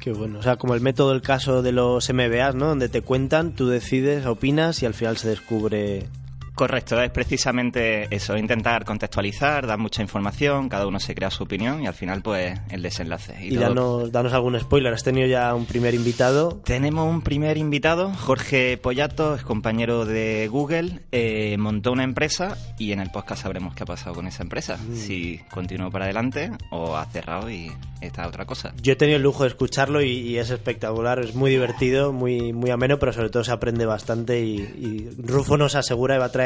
Qué 0.00 0.12
bueno. 0.12 0.38
O 0.38 0.42
sea, 0.42 0.56
como 0.56 0.74
el 0.74 0.80
método 0.80 1.10
del 1.12 1.22
caso 1.22 1.62
de 1.62 1.72
los 1.72 2.08
MBAs, 2.12 2.54
¿no? 2.54 2.68
Donde 2.68 2.88
te 2.88 3.02
cuentan, 3.02 3.54
tú 3.54 3.68
decides, 3.68 4.26
opinas 4.26 4.82
y 4.82 4.86
al 4.86 4.94
final 4.94 5.16
se 5.16 5.28
descubre 5.28 6.06
Correcto, 6.56 6.98
es 7.02 7.10
precisamente 7.10 8.08
eso, 8.10 8.34
intentar 8.36 8.86
contextualizar, 8.86 9.66
dar 9.66 9.78
mucha 9.78 10.00
información, 10.00 10.70
cada 10.70 10.86
uno 10.86 10.98
se 10.98 11.14
crea 11.14 11.30
su 11.30 11.42
opinión 11.44 11.82
y 11.82 11.86
al 11.86 11.92
final 11.92 12.22
pues 12.22 12.58
el 12.70 12.80
desenlace. 12.80 13.36
Y, 13.44 13.50
todo- 13.54 13.60
danos, 13.60 14.10
danos 14.12 14.32
algún 14.32 14.58
spoiler. 14.58 14.94
Has 14.94 15.04
tenido 15.04 15.26
ya 15.28 15.54
un 15.54 15.66
primer 15.66 15.94
invitado. 15.94 16.62
Tenemos 16.64 17.06
un 17.06 17.20
primer 17.20 17.58
invitado, 17.58 18.10
Jorge 18.14 18.78
Pollato, 18.78 19.34
es 19.34 19.42
compañero 19.42 20.06
de 20.06 20.48
Google, 20.50 21.02
eh, 21.12 21.58
montó 21.58 21.92
una 21.92 22.04
empresa 22.04 22.56
y 22.78 22.92
en 22.92 23.00
el 23.00 23.10
podcast 23.10 23.42
sabremos 23.42 23.74
qué 23.74 23.82
ha 23.82 23.86
pasado 23.86 24.14
con 24.14 24.26
esa 24.26 24.42
empresa, 24.42 24.78
si 24.94 25.38
continuó 25.50 25.90
para 25.90 26.06
adelante 26.06 26.50
o 26.70 26.96
ha 26.96 27.04
cerrado 27.04 27.50
y 27.50 27.70
está 28.00 28.26
otra 28.26 28.46
cosa. 28.46 28.72
Yo 28.80 28.94
he 28.94 28.96
tenido 28.96 29.18
el 29.18 29.22
lujo 29.22 29.42
de 29.42 29.50
escucharlo 29.50 30.00
y, 30.00 30.08
y 30.10 30.38
es 30.38 30.48
espectacular, 30.48 31.18
es 31.18 31.34
muy 31.34 31.50
divertido, 31.50 32.14
muy, 32.14 32.54
muy 32.54 32.70
ameno, 32.70 32.98
pero 32.98 33.12
sobre 33.12 33.28
todo 33.28 33.44
se 33.44 33.52
aprende 33.52 33.84
bastante 33.84 34.40
y, 34.40 34.56
y 34.56 35.10
Rufo 35.22 35.58
nos 35.58 35.74
asegura 35.74 36.14
que 36.14 36.20
va 36.20 36.24
a 36.26 36.32
traer 36.32 36.45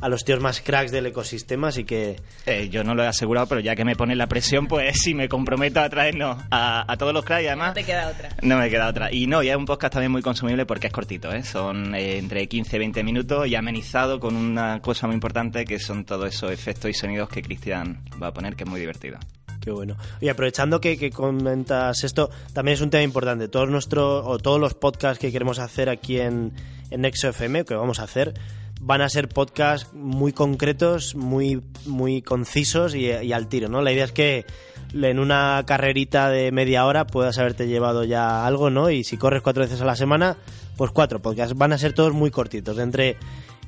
a 0.00 0.08
los 0.08 0.24
tíos 0.24 0.38
más 0.40 0.60
cracks 0.60 0.92
del 0.92 1.06
ecosistema, 1.06 1.68
así 1.68 1.84
que 1.84 2.20
Eh, 2.46 2.68
yo 2.70 2.84
no 2.84 2.94
lo 2.94 3.02
he 3.02 3.06
asegurado, 3.08 3.48
pero 3.48 3.60
ya 3.60 3.74
que 3.74 3.84
me 3.84 3.96
pone 3.96 4.14
la 4.14 4.28
presión, 4.28 4.68
pues 4.68 5.00
sí 5.00 5.12
me 5.12 5.28
comprometo 5.28 5.80
a 5.80 5.88
traernos 5.88 6.38
a, 6.50 6.90
a 6.90 6.96
todos 6.96 7.12
los 7.12 7.24
cracks 7.24 7.42
y 7.42 7.46
además... 7.48 7.68
No 7.70 7.74
te 7.74 7.84
queda 7.84 8.08
otra. 8.08 8.28
No 8.42 8.58
me 8.58 8.70
queda 8.70 8.88
otra. 8.88 9.12
Y 9.12 9.26
no, 9.26 9.42
ya 9.42 9.52
es 9.52 9.58
un 9.58 9.64
podcast 9.66 9.94
también 9.94 10.12
muy 10.12 10.22
consumible 10.22 10.66
porque 10.66 10.86
es 10.86 10.92
cortito, 10.92 11.32
¿eh? 11.32 11.42
Son 11.42 11.96
eh, 11.96 12.18
entre 12.18 12.46
15 12.46 12.76
y 12.76 12.78
20 12.78 13.02
minutos 13.02 13.48
y 13.48 13.56
amenizado 13.56 14.20
con 14.20 14.36
una 14.36 14.80
cosa 14.80 15.08
muy 15.08 15.14
importante 15.14 15.64
que 15.64 15.80
son 15.80 16.04
todos 16.04 16.32
esos 16.32 16.52
efectos 16.52 16.90
y 16.90 16.94
sonidos 16.94 17.28
que 17.28 17.42
Cristian 17.42 18.04
va 18.22 18.28
a 18.28 18.32
poner, 18.32 18.54
que 18.54 18.62
es 18.64 18.70
muy 18.70 18.78
divertido. 18.78 19.18
Qué 19.60 19.72
bueno. 19.72 19.96
Y 20.20 20.28
aprovechando 20.28 20.80
que, 20.80 20.96
que 20.96 21.10
comentas 21.10 22.04
esto, 22.04 22.30
también 22.52 22.74
es 22.76 22.80
un 22.80 22.90
tema 22.90 23.02
importante. 23.02 23.48
Todos 23.48 23.68
nuestros 23.68 24.22
o 24.24 24.38
todos 24.38 24.60
los 24.60 24.74
podcasts 24.74 25.18
que 25.18 25.32
queremos 25.32 25.58
hacer 25.58 25.88
aquí 25.88 26.20
en, 26.20 26.52
en 26.90 27.00
Nexo 27.00 27.28
FM, 27.30 27.64
que 27.64 27.74
vamos 27.74 27.98
a 27.98 28.04
hacer, 28.04 28.34
van 28.80 29.00
a 29.00 29.08
ser 29.08 29.28
podcasts 29.28 29.92
muy 29.92 30.32
concretos, 30.32 31.14
muy, 31.14 31.62
muy 31.86 32.22
concisos 32.22 32.94
y, 32.94 33.10
al 33.10 33.48
tiro, 33.48 33.68
¿no? 33.68 33.82
La 33.82 33.92
idea 33.92 34.04
es 34.04 34.12
que 34.12 34.46
en 34.94 35.18
una 35.18 35.62
carrerita 35.66 36.30
de 36.30 36.52
media 36.52 36.86
hora 36.86 37.06
puedas 37.06 37.38
haberte 37.38 37.66
llevado 37.66 38.04
ya 38.04 38.46
algo, 38.46 38.70
¿no? 38.70 38.90
Y 38.90 39.04
si 39.04 39.16
corres 39.16 39.42
cuatro 39.42 39.62
veces 39.62 39.80
a 39.80 39.84
la 39.84 39.96
semana, 39.96 40.36
pues 40.76 40.90
cuatro 40.92 41.20
podcasts. 41.20 41.56
Van 41.56 41.72
a 41.72 41.78
ser 41.78 41.92
todos 41.92 42.12
muy 42.12 42.30
cortitos, 42.30 42.76
de 42.76 42.82
entre 42.82 43.16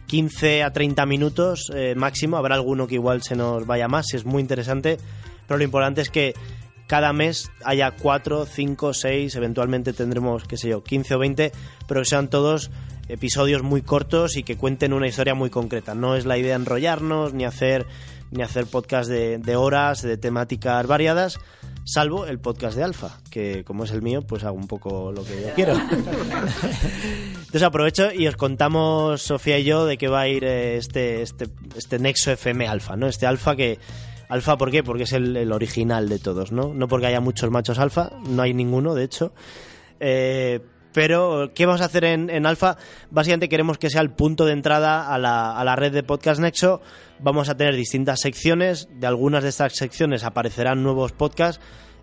15 0.06 0.62
a 0.62 0.72
30 0.72 1.06
minutos 1.06 1.70
eh, 1.74 1.94
máximo. 1.96 2.36
Habrá 2.36 2.54
alguno 2.54 2.86
que 2.86 2.94
igual 2.94 3.22
se 3.22 3.36
nos 3.36 3.66
vaya 3.66 3.88
más, 3.88 4.06
si 4.08 4.16
es 4.16 4.24
muy 4.24 4.40
interesante. 4.40 4.98
Pero 5.46 5.58
lo 5.58 5.64
importante 5.64 6.00
es 6.00 6.10
que 6.10 6.34
cada 6.90 7.12
mes 7.12 7.52
haya 7.62 7.92
4, 7.92 8.46
5, 8.46 8.94
6, 8.94 9.36
eventualmente 9.36 9.92
tendremos, 9.92 10.42
qué 10.42 10.56
sé 10.56 10.70
yo, 10.70 10.82
15 10.82 11.14
o 11.14 11.18
20, 11.20 11.52
pero 11.86 12.00
que 12.00 12.04
sean 12.04 12.28
todos 12.28 12.72
episodios 13.06 13.62
muy 13.62 13.82
cortos 13.82 14.36
y 14.36 14.42
que 14.42 14.56
cuenten 14.56 14.92
una 14.92 15.06
historia 15.06 15.36
muy 15.36 15.50
concreta. 15.50 15.94
No 15.94 16.16
es 16.16 16.26
la 16.26 16.36
idea 16.36 16.56
enrollarnos 16.56 17.32
ni 17.32 17.44
hacer 17.44 17.86
ni 18.32 18.42
hacer 18.42 18.66
podcast 18.66 19.08
de, 19.08 19.38
de 19.38 19.54
horas, 19.54 20.02
de 20.02 20.16
temáticas 20.16 20.84
variadas, 20.88 21.38
salvo 21.84 22.26
el 22.26 22.40
podcast 22.40 22.76
de 22.76 22.82
Alfa, 22.82 23.20
que 23.30 23.62
como 23.62 23.84
es 23.84 23.92
el 23.92 24.02
mío, 24.02 24.22
pues 24.22 24.42
hago 24.42 24.56
un 24.56 24.66
poco 24.66 25.12
lo 25.12 25.22
que 25.22 25.42
yo 25.42 25.54
quiero. 25.54 25.74
Entonces 27.38 27.62
aprovecho 27.62 28.12
y 28.12 28.26
os 28.26 28.34
contamos, 28.34 29.22
Sofía 29.22 29.60
y 29.60 29.64
yo, 29.64 29.86
de 29.86 29.96
qué 29.96 30.08
va 30.08 30.22
a 30.22 30.28
ir 30.28 30.42
eh, 30.42 30.76
este, 30.76 31.22
este, 31.22 31.46
este 31.76 32.00
Nexo 32.00 32.32
FM 32.32 32.66
Alfa, 32.66 32.96
¿no? 32.96 33.06
Este 33.06 33.26
Alfa 33.28 33.54
que... 33.54 33.78
Alfa, 34.30 34.56
¿por 34.56 34.70
qué? 34.70 34.82
Porque 34.82 35.02
es 35.02 35.12
el, 35.12 35.36
el 35.36 35.52
original 35.52 36.08
de 36.08 36.18
todos, 36.18 36.52
¿no? 36.52 36.72
No 36.72 36.86
porque 36.88 37.06
haya 37.06 37.20
muchos 37.20 37.50
machos 37.50 37.78
alfa, 37.78 38.12
no 38.28 38.42
hay 38.42 38.54
ninguno, 38.54 38.94
de 38.94 39.04
hecho. 39.04 39.32
Eh, 39.98 40.60
pero, 40.92 41.52
¿qué 41.54 41.66
vamos 41.66 41.80
a 41.80 41.84
hacer 41.84 42.04
en, 42.04 42.30
en 42.30 42.46
Alfa? 42.46 42.76
Básicamente 43.10 43.48
queremos 43.48 43.78
que 43.78 43.90
sea 43.90 44.00
el 44.00 44.10
punto 44.10 44.44
de 44.44 44.52
entrada 44.52 45.12
a 45.12 45.18
la, 45.18 45.56
a 45.56 45.64
la 45.64 45.76
red 45.76 45.92
de 45.92 46.02
Podcast 46.02 46.40
Nexo. 46.40 46.80
Vamos 47.20 47.48
a 47.48 47.56
tener 47.56 47.76
distintas 47.76 48.20
secciones. 48.20 48.88
De 48.98 49.06
algunas 49.06 49.42
de 49.42 49.50
estas 49.50 49.74
secciones 49.74 50.24
aparecerán 50.24 50.82
nuevos 50.82 51.12
podcasts. 51.12 51.62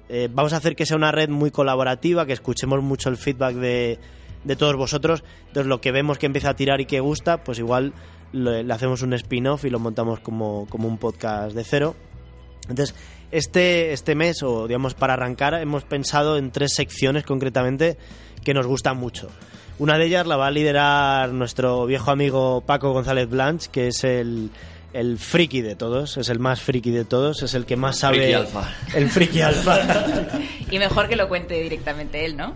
Eh, 0.10 0.30
vamos 0.32 0.54
a 0.54 0.58
hacer 0.58 0.76
que 0.76 0.86
sea 0.86 0.96
una 0.96 1.12
red 1.12 1.30
muy 1.30 1.52
colaborativa, 1.52 2.26
que 2.26 2.34
escuchemos 2.34 2.82
mucho 2.82 3.10
el 3.10 3.18
feedback 3.18 3.56
de, 3.56 4.00
de 4.44 4.56
todos 4.56 4.76
vosotros. 4.78 5.24
Entonces, 5.48 5.68
lo 5.68 5.82
que 5.82 5.92
vemos 5.92 6.18
que 6.18 6.26
empieza 6.26 6.52
a 6.52 6.56
tirar 6.56 6.80
y 6.80 6.86
que 6.86 7.02
gusta, 7.02 7.44
pues 7.44 7.60
igual 7.60 7.94
le, 8.32 8.64
le 8.64 8.74
hacemos 8.74 9.02
un 9.02 9.14
spin-off 9.14 9.66
y 9.66 9.70
lo 9.70 9.80
montamos 9.80 10.20
como, 10.22 10.66
como 10.70 10.88
un 10.88 10.98
podcast 10.98 11.54
de 11.54 11.64
cero. 11.66 11.96
Entonces, 12.70 12.96
este, 13.32 13.94
este 13.94 14.16
mes, 14.16 14.44
o 14.44 14.68
digamos 14.68 14.94
para 14.94 15.14
arrancar, 15.14 15.56
hemos 15.56 15.84
pensado 15.84 16.38
en 16.38 16.52
tres 16.52 16.74
secciones 16.76 17.24
concretamente 17.26 17.98
que 18.44 18.54
nos 18.54 18.68
gustan 18.68 18.98
mucho. 18.98 19.30
Una 19.80 19.98
de 19.98 20.06
ellas 20.06 20.26
la 20.26 20.38
va 20.38 20.48
a 20.48 20.52
liderar 20.52 21.30
nuestro 21.34 21.86
viejo 21.86 22.12
amigo 22.12 22.62
Paco 22.62 22.94
González 22.94 23.30
Blanch, 23.30 23.68
que 23.68 23.88
es 23.88 24.04
el, 24.04 24.50
el 24.94 25.20
friki 25.20 25.62
de 25.62 25.76
todos, 25.76 26.18
es 26.18 26.30
el 26.30 26.40
más 26.40 26.62
friki 26.62 26.90
de 26.90 27.06
todos, 27.06 27.44
es 27.44 27.54
el 27.54 27.66
que 27.66 27.76
más 27.76 28.00
sabe. 28.00 28.18
Friki 28.18 28.34
alfa. 28.34 28.74
El 28.96 29.10
friki 29.10 29.42
alfa. 29.42 29.78
Y 30.72 30.80
mejor 30.80 31.08
que 31.08 31.16
lo 31.16 31.30
cuente 31.30 31.62
directamente 31.62 32.26
él, 32.26 32.36
¿no? 32.36 32.54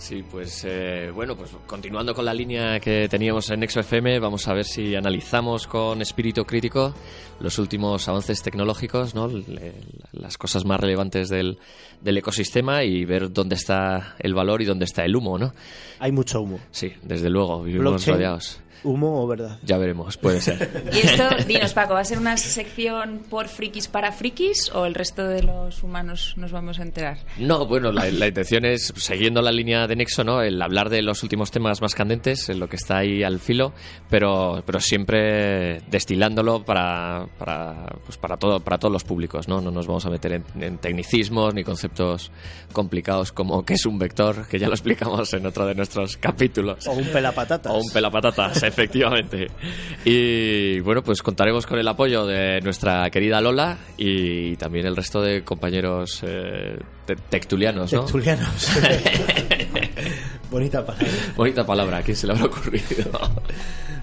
Sí, 0.00 0.24
pues 0.28 0.64
eh, 0.66 1.10
bueno, 1.14 1.36
pues 1.36 1.50
continuando 1.66 2.14
con 2.14 2.24
la 2.24 2.32
línea 2.32 2.80
que 2.80 3.06
teníamos 3.06 3.50
en 3.50 3.60
Nexo 3.60 3.80
FM, 3.80 4.18
vamos 4.18 4.48
a 4.48 4.54
ver 4.54 4.64
si 4.64 4.94
analizamos 4.96 5.66
con 5.66 6.00
espíritu 6.00 6.42
crítico 6.46 6.94
los 7.38 7.58
últimos 7.58 8.08
avances 8.08 8.42
tecnológicos, 8.42 9.14
¿no? 9.14 9.28
Le- 9.28 9.74
las 10.12 10.38
cosas 10.38 10.64
más 10.64 10.80
relevantes 10.80 11.28
del, 11.28 11.58
del 12.00 12.16
ecosistema 12.16 12.82
y 12.82 13.04
ver 13.04 13.30
dónde 13.30 13.56
está 13.56 14.16
el 14.20 14.32
valor 14.32 14.62
y 14.62 14.64
dónde 14.64 14.86
está 14.86 15.04
el 15.04 15.14
humo, 15.14 15.38
¿no? 15.38 15.52
Hay 15.98 16.12
mucho 16.12 16.40
humo. 16.40 16.58
Sí, 16.70 16.94
desde 17.02 17.28
luego, 17.28 17.62
vivimos 17.62 17.84
Blockchain, 17.90 18.14
rodeados. 18.16 18.58
¿Humo 18.82 19.22
o 19.22 19.26
verdad? 19.26 19.58
Ya 19.62 19.76
veremos, 19.78 20.16
puede 20.16 20.40
ser. 20.40 20.90
Y 20.92 20.98
esto, 20.98 21.24
dinos 21.46 21.72
Paco, 21.72 21.94
¿va 21.94 22.00
a 22.00 22.04
ser 22.04 22.18
una 22.18 22.36
sección 22.36 23.22
por 23.28 23.48
frikis 23.48 23.88
para 23.88 24.12
frikis 24.12 24.70
o 24.74 24.86
el 24.86 24.94
resto 24.94 25.26
de 25.26 25.42
los 25.42 25.82
humanos 25.82 26.34
nos 26.36 26.52
vamos 26.52 26.78
a 26.78 26.82
enterar? 26.82 27.18
No, 27.38 27.66
bueno, 27.66 27.92
la, 27.92 28.10
la 28.10 28.28
intención 28.28 28.64
es, 28.64 28.92
siguiendo 28.96 29.42
la 29.42 29.52
línea 29.52 29.86
de 29.86 29.96
Nexo, 29.96 30.24
¿no? 30.24 30.42
El 30.42 30.60
hablar 30.62 30.88
de 30.88 31.02
los 31.02 31.22
últimos 31.22 31.50
temas 31.50 31.80
más 31.80 31.94
candentes, 31.94 32.48
en 32.48 32.58
lo 32.58 32.68
que 32.68 32.76
está 32.76 32.98
ahí 32.98 33.22
al 33.22 33.38
filo, 33.40 33.72
pero, 34.08 34.62
pero 34.64 34.80
siempre 34.80 35.80
destilándolo 35.90 36.64
para, 36.64 37.26
para, 37.38 37.86
pues 38.04 38.18
para, 38.18 38.36
todo, 38.36 38.60
para 38.60 38.78
todos 38.78 38.92
los 38.92 39.04
públicos, 39.04 39.48
¿no? 39.48 39.60
No 39.60 39.70
nos 39.70 39.86
vamos 39.86 40.06
a 40.06 40.10
meter 40.10 40.32
en, 40.32 40.44
en 40.60 40.78
tecnicismos 40.78 41.54
ni 41.54 41.64
conceptos 41.64 42.30
complicados 42.72 43.32
como 43.32 43.64
qué 43.64 43.74
es 43.74 43.86
un 43.86 43.98
vector, 43.98 44.46
que 44.48 44.58
ya 44.58 44.68
lo 44.68 44.74
explicamos 44.74 45.32
en 45.34 45.46
otro 45.46 45.66
de 45.66 45.74
nuestros 45.74 46.16
capítulos. 46.16 46.86
O 46.86 46.92
un 46.92 47.06
pelapatatas. 47.06 47.72
O 47.72 47.78
un 47.78 47.90
pelapatatas, 47.90 48.62
efectivamente. 48.70 49.48
Y 50.04 50.80
bueno, 50.80 51.02
pues 51.02 51.22
contaremos 51.22 51.66
con 51.66 51.78
el 51.78 51.86
apoyo 51.86 52.24
de 52.26 52.60
nuestra 52.62 53.08
querida 53.10 53.40
Lola 53.40 53.76
y 53.98 54.56
también 54.56 54.86
el 54.86 54.96
resto 54.96 55.20
de 55.20 55.44
compañeros 55.44 56.22
eh, 56.26 56.78
te- 57.04 57.16
tectulianos, 57.16 57.92
¿no? 57.92 58.04
Tertulianos. 58.04 58.70
Bonita 60.50 60.84
palabra. 60.84 61.06
Bonita 61.36 61.64
palabra, 61.66 61.98
¿a 61.98 62.02
quién 62.02 62.16
se 62.16 62.26
le 62.26 62.32
habrá 62.32 62.46
ocurrido? 62.46 63.10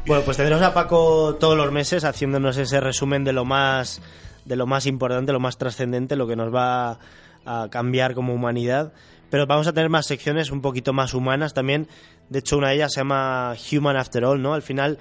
Bueno, 0.06 0.23
pues 0.23 0.38
tendremos 0.38 0.63
a 0.63 0.73
Paco 0.73 1.36
todos 1.39 1.58
los 1.58 1.71
meses 1.71 2.03
haciéndonos 2.06 2.58
ese 2.58 2.80
resumen 2.80 3.23
de 3.23 3.34
lo 3.34 3.43
más 3.43 4.01
de 4.45 4.56
lo 4.56 4.65
más 4.65 4.86
importante, 4.86 5.34
lo 5.34 5.41
más 5.41 5.58
trascendente, 5.58 6.15
lo 6.15 6.25
que 6.27 6.38
nos 6.38 6.53
va 6.56 6.99
a 7.45 7.67
cambiar 7.69 8.13
como 8.13 8.34
humanidad. 8.34 8.93
Pero 9.30 9.46
vamos 9.46 9.68
a 9.68 9.74
tener 9.74 9.90
más 9.90 10.06
secciones 10.06 10.52
un 10.52 10.62
poquito 10.62 10.94
más 10.94 11.13
humanas 11.13 11.54
también. 11.54 11.88
De 12.30 12.40
hecho, 12.40 12.58
una 12.58 12.70
de 12.70 12.76
ellas 12.76 12.94
se 12.94 13.02
llama 13.02 13.56
Human 13.72 13.98
After 13.98 14.24
All, 14.24 14.42
¿no? 14.42 14.54
Al 14.54 14.62
final 14.62 14.98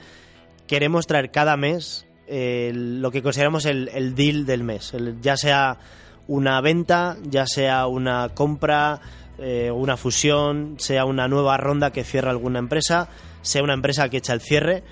queremos 0.66 1.06
traer 1.06 1.30
cada 1.30 1.56
mes 1.56 2.06
lo 2.28 3.10
que 3.12 3.22
consideramos 3.22 3.66
el, 3.66 3.88
el 3.94 4.14
deal 4.14 4.46
del 4.46 4.64
mes. 4.64 4.92
Ya 5.22 5.36
sea 5.36 5.78
una 6.28 6.60
venta, 6.60 7.16
ya 7.22 7.46
sea 7.46 7.86
una 7.86 8.30
compra, 8.34 9.00
eh, 9.38 9.70
una 9.70 9.96
fusión, 9.96 10.76
sea 10.78 11.04
una 11.04 11.28
nueva 11.28 11.56
ronda 11.56 11.90
que 11.92 12.04
cierra 12.04 12.30
alguna 12.30 12.58
empresa, 12.58 13.08
sea 13.42 13.62
una 13.62 13.74
empresa 13.74 14.08
que 14.08 14.18
echa 14.18 14.32
el 14.32 14.40
cierre. 14.40 14.82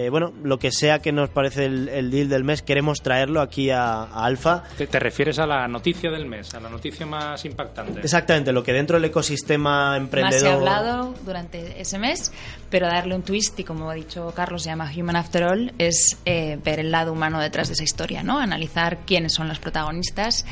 Eh, 0.00 0.10
bueno, 0.10 0.32
lo 0.44 0.60
que 0.60 0.70
sea 0.70 1.00
que 1.00 1.10
nos 1.10 1.28
parece 1.28 1.64
el, 1.64 1.88
el 1.88 2.12
deal 2.12 2.28
del 2.28 2.44
mes, 2.44 2.62
queremos 2.62 3.02
traerlo 3.02 3.40
aquí 3.40 3.70
a, 3.70 4.04
a 4.04 4.24
Alfa. 4.26 4.62
Te, 4.76 4.86
te 4.86 5.00
refieres 5.00 5.40
a 5.40 5.46
la 5.46 5.66
noticia 5.66 6.08
del 6.08 6.24
mes, 6.24 6.54
a 6.54 6.60
la 6.60 6.68
noticia 6.68 7.04
más 7.04 7.44
impactante. 7.44 7.98
Exactamente, 7.98 8.52
lo 8.52 8.62
que 8.62 8.72
dentro 8.72 8.96
del 8.96 9.06
ecosistema 9.06 9.90
Más 9.90 9.98
emprendedor... 9.98 10.40
se 10.40 10.48
ha 10.48 10.54
hablado 10.54 11.14
durante 11.26 11.80
ese 11.80 11.98
mes, 11.98 12.30
pero 12.70 12.86
darle 12.86 13.16
un 13.16 13.22
twist, 13.22 13.58
y 13.58 13.64
como 13.64 13.90
ha 13.90 13.94
dicho 13.94 14.32
Carlos, 14.36 14.62
se 14.62 14.70
llama 14.70 14.88
Human 14.96 15.16
After 15.16 15.42
All, 15.42 15.72
es 15.78 16.16
eh, 16.26 16.60
ver 16.64 16.78
el 16.78 16.92
lado 16.92 17.12
humano 17.12 17.40
detrás 17.40 17.66
de 17.66 17.74
esa 17.74 17.82
historia, 17.82 18.22
¿no? 18.22 18.38
Analizar 18.38 18.98
quiénes 19.04 19.34
son 19.34 19.48
los 19.48 19.58
protagonistas, 19.58 20.46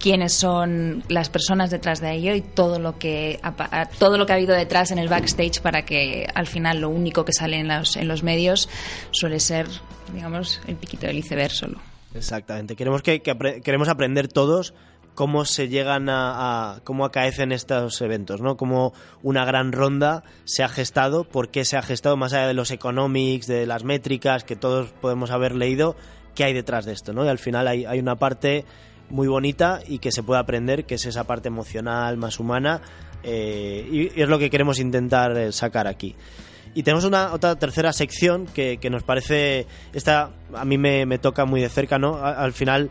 quiénes 0.00 0.32
son 0.32 1.04
las 1.08 1.28
personas 1.28 1.70
detrás 1.70 2.00
de 2.00 2.12
ello 2.14 2.34
y 2.34 2.40
todo 2.40 2.78
lo 2.78 2.98
que 2.98 3.38
ha, 3.42 3.86
todo 3.86 4.16
lo 4.16 4.24
que 4.26 4.32
ha 4.32 4.36
habido 4.36 4.54
detrás 4.54 4.90
en 4.90 4.98
el 4.98 5.08
backstage 5.08 5.60
para 5.60 5.84
que 5.84 6.26
al 6.34 6.46
final 6.46 6.80
lo 6.80 6.88
único 6.88 7.24
que 7.24 7.32
sale 7.32 7.58
en 7.60 7.68
los, 7.68 7.96
en 7.96 8.08
los 8.08 8.22
medios 8.22 8.68
suele 9.10 9.38
ser, 9.40 9.66
digamos, 10.14 10.60
el 10.66 10.76
piquito 10.76 11.06
del 11.06 11.18
iceberg 11.18 11.52
solo. 11.52 11.78
Exactamente. 12.14 12.76
Queremos 12.76 13.02
que, 13.02 13.20
que 13.22 13.30
apre- 13.36 13.62
queremos 13.62 13.88
aprender 13.88 14.26
todos 14.28 14.74
cómo 15.14 15.44
se 15.44 15.68
llegan 15.68 16.08
a, 16.08 16.76
a- 16.76 16.80
cómo 16.80 17.04
acaecen 17.04 17.52
estos 17.52 18.00
eventos, 18.00 18.40
¿no? 18.40 18.56
Cómo 18.56 18.94
una 19.22 19.44
gran 19.44 19.70
ronda 19.70 20.24
se 20.44 20.62
ha 20.62 20.68
gestado, 20.68 21.24
por 21.24 21.50
qué 21.50 21.64
se 21.66 21.76
ha 21.76 21.82
gestado 21.82 22.16
más 22.16 22.32
allá 22.32 22.46
de 22.46 22.54
los 22.54 22.70
economics, 22.70 23.46
de 23.46 23.66
las 23.66 23.84
métricas 23.84 24.44
que 24.44 24.56
todos 24.56 24.88
podemos 25.00 25.30
haber 25.30 25.54
leído, 25.54 25.94
qué 26.34 26.44
hay 26.44 26.54
detrás 26.54 26.86
de 26.86 26.92
esto, 26.92 27.12
¿no? 27.12 27.24
Y 27.24 27.28
al 27.28 27.38
final 27.38 27.68
hay, 27.68 27.84
hay 27.84 27.98
una 27.98 28.16
parte 28.16 28.64
muy 29.10 29.28
bonita 29.28 29.80
y 29.86 29.98
que 29.98 30.12
se 30.12 30.22
puede 30.22 30.40
aprender, 30.40 30.84
que 30.84 30.94
es 30.94 31.06
esa 31.06 31.24
parte 31.24 31.48
emocional, 31.48 32.16
más 32.16 32.40
humana, 32.40 32.80
eh, 33.22 33.86
y, 33.90 34.20
es 34.20 34.28
lo 34.28 34.38
que 34.38 34.50
queremos 34.50 34.78
intentar 34.78 35.36
eh, 35.36 35.52
sacar 35.52 35.86
aquí. 35.86 36.16
Y 36.72 36.84
tenemos 36.84 37.04
una 37.04 37.32
otra 37.32 37.56
tercera 37.56 37.92
sección 37.92 38.46
que, 38.46 38.78
que 38.78 38.90
nos 38.90 39.02
parece, 39.02 39.66
esta 39.92 40.30
a 40.54 40.64
mí 40.64 40.78
me, 40.78 41.04
me 41.04 41.18
toca 41.18 41.44
muy 41.44 41.60
de 41.60 41.68
cerca, 41.68 41.98
¿no? 41.98 42.24
Al 42.24 42.52
final, 42.52 42.90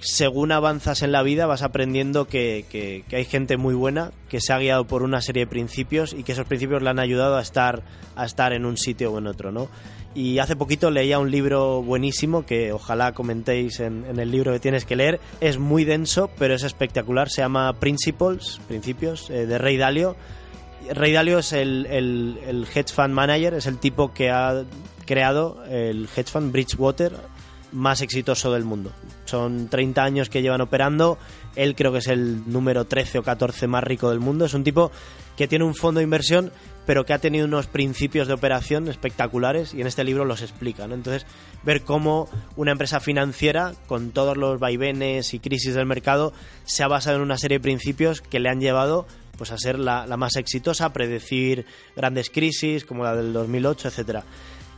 según 0.00 0.52
avanzas 0.52 1.02
en 1.02 1.12
la 1.12 1.22
vida, 1.22 1.46
vas 1.46 1.62
aprendiendo 1.62 2.26
que, 2.26 3.04
hay 3.10 3.24
gente 3.24 3.56
muy 3.56 3.74
buena 3.74 4.12
que 4.28 4.40
se 4.40 4.52
ha 4.52 4.58
guiado 4.58 4.86
por 4.86 5.02
una 5.02 5.20
serie 5.20 5.44
de 5.44 5.50
principios 5.50 6.12
y 6.12 6.22
que 6.22 6.32
esos 6.32 6.46
principios 6.46 6.82
le 6.82 6.90
han 6.90 6.98
ayudado 6.98 7.36
a 7.36 7.42
estar, 7.42 7.82
a 8.14 8.24
estar 8.24 8.52
en 8.52 8.64
un 8.64 8.76
sitio 8.76 9.12
o 9.12 9.18
en 9.18 9.26
otro, 9.26 9.50
¿no? 9.50 9.68
Y 10.14 10.38
hace 10.38 10.56
poquito 10.56 10.90
leía 10.90 11.18
un 11.18 11.30
libro 11.30 11.82
buenísimo 11.82 12.46
que 12.46 12.72
ojalá 12.72 13.12
comentéis 13.12 13.78
en, 13.80 14.04
el 14.18 14.30
libro 14.30 14.52
que 14.52 14.58
tienes 14.58 14.84
que 14.84 14.96
leer. 14.96 15.20
Es 15.40 15.58
muy 15.58 15.84
denso, 15.84 16.30
pero 16.38 16.54
es 16.54 16.62
espectacular. 16.62 17.28
Se 17.28 17.42
llama 17.42 17.72
Principles, 17.74 18.60
Principios, 18.66 19.30
eh, 19.30 19.46
de 19.46 19.58
Rey 19.58 19.76
Dalio. 19.76 20.16
Rey 20.92 21.12
Dalio 21.12 21.38
es 21.38 21.52
el 21.52 22.66
hedge 22.74 22.92
fund 22.92 23.12
manager, 23.12 23.54
es 23.54 23.66
el 23.66 23.78
tipo 23.78 24.12
que 24.12 24.30
ha 24.30 24.64
creado 25.04 25.62
el 25.68 26.08
hedge 26.16 26.30
fund 26.30 26.52
Bridgewater 26.52 27.12
más 27.72 28.00
exitoso 28.00 28.52
del 28.52 28.64
mundo. 28.64 28.92
Son 29.24 29.68
30 29.68 30.02
años 30.02 30.28
que 30.28 30.42
llevan 30.42 30.60
operando. 30.60 31.18
Él 31.56 31.74
creo 31.74 31.92
que 31.92 31.98
es 31.98 32.06
el 32.08 32.50
número 32.50 32.84
13 32.86 33.18
o 33.18 33.22
14 33.22 33.66
más 33.66 33.84
rico 33.84 34.10
del 34.10 34.20
mundo. 34.20 34.44
Es 34.44 34.54
un 34.54 34.64
tipo 34.64 34.90
que 35.36 35.48
tiene 35.48 35.64
un 35.64 35.74
fondo 35.74 35.98
de 35.98 36.04
inversión, 36.04 36.50
pero 36.84 37.04
que 37.04 37.12
ha 37.12 37.18
tenido 37.18 37.46
unos 37.46 37.66
principios 37.68 38.26
de 38.26 38.34
operación 38.34 38.88
espectaculares 38.88 39.72
y 39.72 39.80
en 39.80 39.86
este 39.86 40.02
libro 40.02 40.24
los 40.24 40.42
explica. 40.42 40.84
Entonces, 40.84 41.26
ver 41.62 41.82
cómo 41.82 42.28
una 42.56 42.72
empresa 42.72 42.98
financiera, 42.98 43.74
con 43.86 44.10
todos 44.10 44.36
los 44.36 44.58
vaivenes 44.58 45.34
y 45.34 45.38
crisis 45.38 45.74
del 45.74 45.86
mercado, 45.86 46.32
se 46.64 46.82
ha 46.82 46.88
basado 46.88 47.16
en 47.16 47.22
una 47.22 47.38
serie 47.38 47.58
de 47.58 47.62
principios 47.62 48.20
que 48.20 48.40
le 48.40 48.48
han 48.48 48.60
llevado 48.60 49.06
pues 49.36 49.52
a 49.52 49.58
ser 49.58 49.78
la, 49.78 50.04
la 50.06 50.16
más 50.16 50.34
exitosa, 50.34 50.86
a 50.86 50.92
predecir 50.92 51.64
grandes 51.94 52.28
crisis 52.28 52.84
como 52.84 53.04
la 53.04 53.14
del 53.14 53.32
2008, 53.32 53.88
etcétera. 53.88 54.24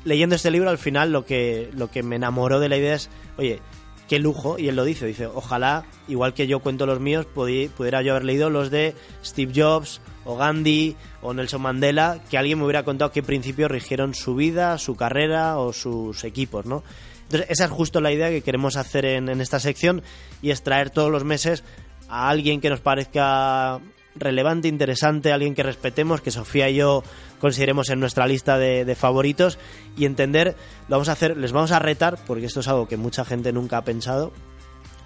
Leyendo 0.05 0.35
este 0.35 0.51
libro 0.51 0.71
al 0.71 0.79
final 0.79 1.13
lo 1.13 1.25
que, 1.25 1.71
lo 1.75 1.91
que 1.91 2.03
me 2.03 2.17
enamoró 2.17 2.59
de 2.61 2.69
la 2.69 2.77
idea 2.77 2.95
es, 2.95 3.11
oye, 3.37 3.61
qué 4.09 4.19
lujo, 4.19 4.59
y 4.59 4.69
él 4.69 4.77
lo 4.77 4.85
dice, 4.85 5.07
dice, 5.07 5.27
ojalá, 5.27 5.85
igual 6.09 6.35
que 6.35 6.47
yo 6.47 6.61
cuento 6.61 6.87
los 6.87 7.01
míos, 7.01 7.27
pudi- 7.35 7.69
pudiera 7.69 8.03
yo 8.03 8.13
haber 8.13 8.25
leído 8.25 8.51
los 8.51 8.71
de 8.71 8.95
Steve 9.25 9.53
Jobs 9.55 10.01
o 10.25 10.37
Gandhi 10.37 10.97
o 11.23 11.33
Nelson 11.35 11.63
Mandela, 11.63 12.19
que 12.31 12.39
alguien 12.39 12.59
me 12.59 12.65
hubiera 12.65 12.83
contado 12.83 13.13
qué 13.13 13.23
principios 13.23 13.71
rigieron 13.71 14.15
su 14.15 14.35
vida, 14.35 14.79
su 14.79 14.97
carrera 14.97 15.59
o 15.59 15.73
sus 15.73 16.25
equipos, 16.25 16.67
¿no? 16.67 16.83
Entonces, 17.25 17.49
esa 17.51 17.67
es 17.67 17.71
justo 17.71 18.01
la 18.01 18.11
idea 18.11 18.31
que 18.31 18.43
queremos 18.43 18.77
hacer 18.77 19.05
en, 19.05 19.29
en 19.29 19.41
esta 19.41 19.61
sección 19.61 20.03
y 20.43 20.51
es 20.51 20.63
traer 20.65 20.91
todos 20.91 21.11
los 21.13 21.23
meses 21.25 21.63
a 22.09 22.29
alguien 22.29 22.61
que 22.61 22.71
nos 22.71 22.81
parezca 22.81 23.81
relevante, 24.14 24.68
interesante, 24.68 25.33
alguien 25.33 25.55
que 25.55 25.62
respetemos, 25.62 26.20
que 26.20 26.31
Sofía 26.31 26.68
y 26.68 26.77
yo 26.77 27.03
consideremos 27.38 27.90
en 27.90 28.01
nuestra 28.01 28.27
lista 28.27 28.59
de, 28.59 28.94
favoritos 28.94 29.59
y 29.96 30.05
entender, 30.05 30.57
vamos 30.88 31.09
a 31.09 31.12
hacer, 31.12 31.37
les 31.37 31.53
vamos 31.53 31.73
a 31.73 31.79
retar, 31.79 32.18
porque 32.27 32.46
esto 32.46 32.61
es 32.61 32.68
algo 32.68 32.88
que 32.88 32.96
mucha 32.96 33.25
gente 33.25 33.53
nunca 33.53 33.79
ha 33.79 33.85
pensado, 33.85 34.33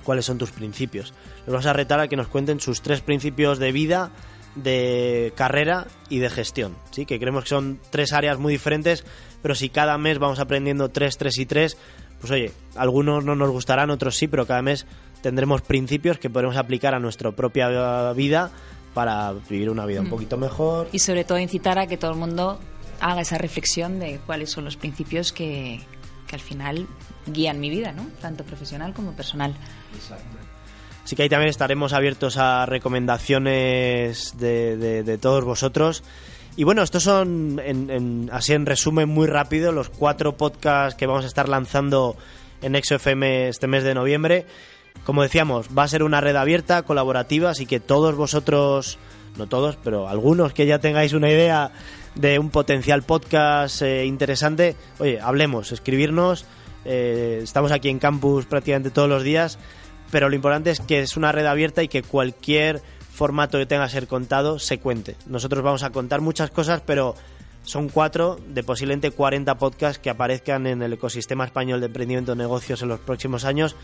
cuáles 0.05 0.25
son 0.25 0.38
tus 0.38 0.51
principios. 0.51 1.14
Les 1.40 1.49
vamos 1.49 1.67
a 1.67 1.73
retar 1.73 2.01
a 2.01 2.09
que 2.09 2.17
nos 2.17 2.29
cuenten 2.29 2.61
sus 2.61 2.83
tres 2.83 3.01
principios 3.01 3.59
de 3.59 3.73
vida, 3.73 4.11
de 4.55 5.33
carrera 5.37 5.87
y 6.09 6.19
de 6.19 6.31
gestión, 6.31 6.77
¿sí? 6.90 7.07
que 7.07 7.19
creemos 7.19 7.45
que 7.45 7.51
son 7.51 7.81
tres 7.90 8.12
áreas 8.12 8.38
muy 8.38 8.53
diferentes, 8.53 9.05
pero 9.43 9.55
si 9.55 9.69
cada 9.69 9.99
mes 9.99 10.19
vamos 10.19 10.38
aprendiendo 10.38 10.88
tres, 10.90 11.19
tres 11.19 11.38
y 11.38 11.47
tres, 11.47 11.77
pues 12.21 12.33
oye, 12.33 12.53
algunos 12.77 13.25
no 13.25 13.35
nos 13.35 13.51
gustarán, 13.51 13.90
otros 13.90 14.17
sí, 14.17 14.29
pero 14.29 14.47
cada 14.47 14.62
mes 14.62 14.87
tendremos 15.23 15.62
principios 15.62 16.19
que 16.19 16.31
podremos 16.31 16.57
aplicar 16.57 16.95
a 16.95 17.01
nuestra 17.01 17.33
propia 17.33 18.12
vida 18.12 18.51
para 18.95 19.33
vivir 19.51 19.69
una 19.71 19.85
vida 19.87 20.01
un 20.01 20.07
Mm. 20.07 20.11
poquito 20.11 20.37
mejor. 20.39 20.89
Y 20.93 21.01
sobre 21.01 21.25
todo 21.25 21.39
incitar 21.39 21.79
a 21.79 21.87
que 21.87 21.97
todo 21.97 22.13
el 22.13 22.17
mundo 22.17 22.59
haga 23.01 23.21
esa 23.21 23.37
reflexión 23.39 23.99
de 23.99 24.21
cuáles 24.25 24.51
son 24.51 24.65
los 24.65 24.77
principios 24.77 25.33
que, 25.33 25.81
que 26.29 26.37
al 26.37 26.41
final 26.41 26.87
guían 27.27 27.59
mi 27.61 27.69
vida, 27.71 27.93
¿no? 27.93 28.07
Tanto 28.23 28.45
profesional 28.45 28.95
como 28.95 29.13
personal. 29.13 29.55
Así 31.05 31.17
que 31.17 31.23
ahí 31.25 31.29
también 31.29 31.51
estaremos 31.51 31.93
abiertos 31.93 32.37
a 32.39 32.65
recomendaciones 32.67 34.35
de, 34.39 34.77
de- 34.77 35.03
de 35.03 35.19
todos 35.19 35.45
vosotros. 35.45 36.03
Y 36.57 36.65
bueno, 36.65 36.83
estos 36.83 37.03
son, 37.03 37.61
en- 37.65 37.91
en- 37.91 38.31
así 38.33 38.53
en 38.53 38.65
resumen 38.65 39.09
muy 39.09 39.27
rápido, 39.27 39.73
los 39.73 39.91
cuatro 39.91 40.37
podcasts 40.37 40.97
que 40.97 41.07
vamos 41.07 41.25
a 41.25 41.27
estar 41.29 41.49
lanzando 41.49 42.17
en 42.63 42.77
ExoFM 42.77 43.49
este 43.49 43.67
mes 43.67 43.83
de 43.85 43.95
noviembre. 43.95 44.47
Como 45.05 45.23
decíamos, 45.23 45.69
va 45.77 45.83
a 45.83 45.89
ser 45.89 46.03
una 46.03 46.21
red 46.21 46.37
abierta, 46.37 46.83
colaborativa, 46.83 47.51
así 47.51 47.67
que 47.67 47.81
todos 47.81 48.15
vosotros, 48.15 48.99
no 49.37 49.47
todos, 49.47 49.77
pero 49.83 50.09
algunos 50.09 50.53
que 50.53 50.67
ya 50.67 50.79
tengáis 50.79 51.13
una 51.13 51.31
idea 51.31 51.73
de 52.15 52.39
un 52.39 52.51
potencial 52.51 53.03
podcast 53.03 53.83
eh, 53.83 54.07
interesante, 54.07 54.77
oye, 54.99 55.21
hablemos, 55.21 55.73
escribirnos. 55.73 56.47
eh, 56.87 57.41
estamos 57.43 57.73
aquí 57.73 57.89
en 57.89 57.99
campus 57.99 58.47
prácticamente 58.47 58.91
todos 58.91 59.09
los 59.09 59.23
días 59.23 59.59
pero 60.15 60.29
lo 60.29 60.37
importante 60.37 60.71
es 60.71 60.79
que 60.79 61.01
es 61.01 61.17
una 61.17 61.33
red 61.33 61.45
abierta 61.45 61.83
y 61.83 61.89
que 61.89 62.05
cualquier 62.05 62.81
formato 63.13 63.59
que 63.59 63.67
tenga 63.67 63.87
que 63.87 63.91
ser 63.91 64.07
contado 64.07 64.61
se 64.61 64.79
cuente. 64.79 65.17
Nosotros 65.27 65.65
vamos 65.65 65.83
a 65.83 65.91
contar 65.91 66.21
muchas 66.21 66.51
cosas, 66.51 66.83
pero 66.87 67.17
son 67.65 67.89
cuatro 67.89 68.39
de 68.47 68.63
posiblemente 68.63 69.11
40 69.11 69.57
podcasts 69.57 69.99
que 69.99 70.11
aparezcan 70.11 70.69
en 70.69 70.83
el 70.83 70.93
ecosistema 70.93 71.45
español 71.45 71.81
de 71.81 71.87
emprendimiento 71.87 72.33
de 72.33 72.39
negocios 72.39 72.83
en 72.83 72.91
los 72.91 73.01
próximos 73.01 73.45
años. 73.45 73.75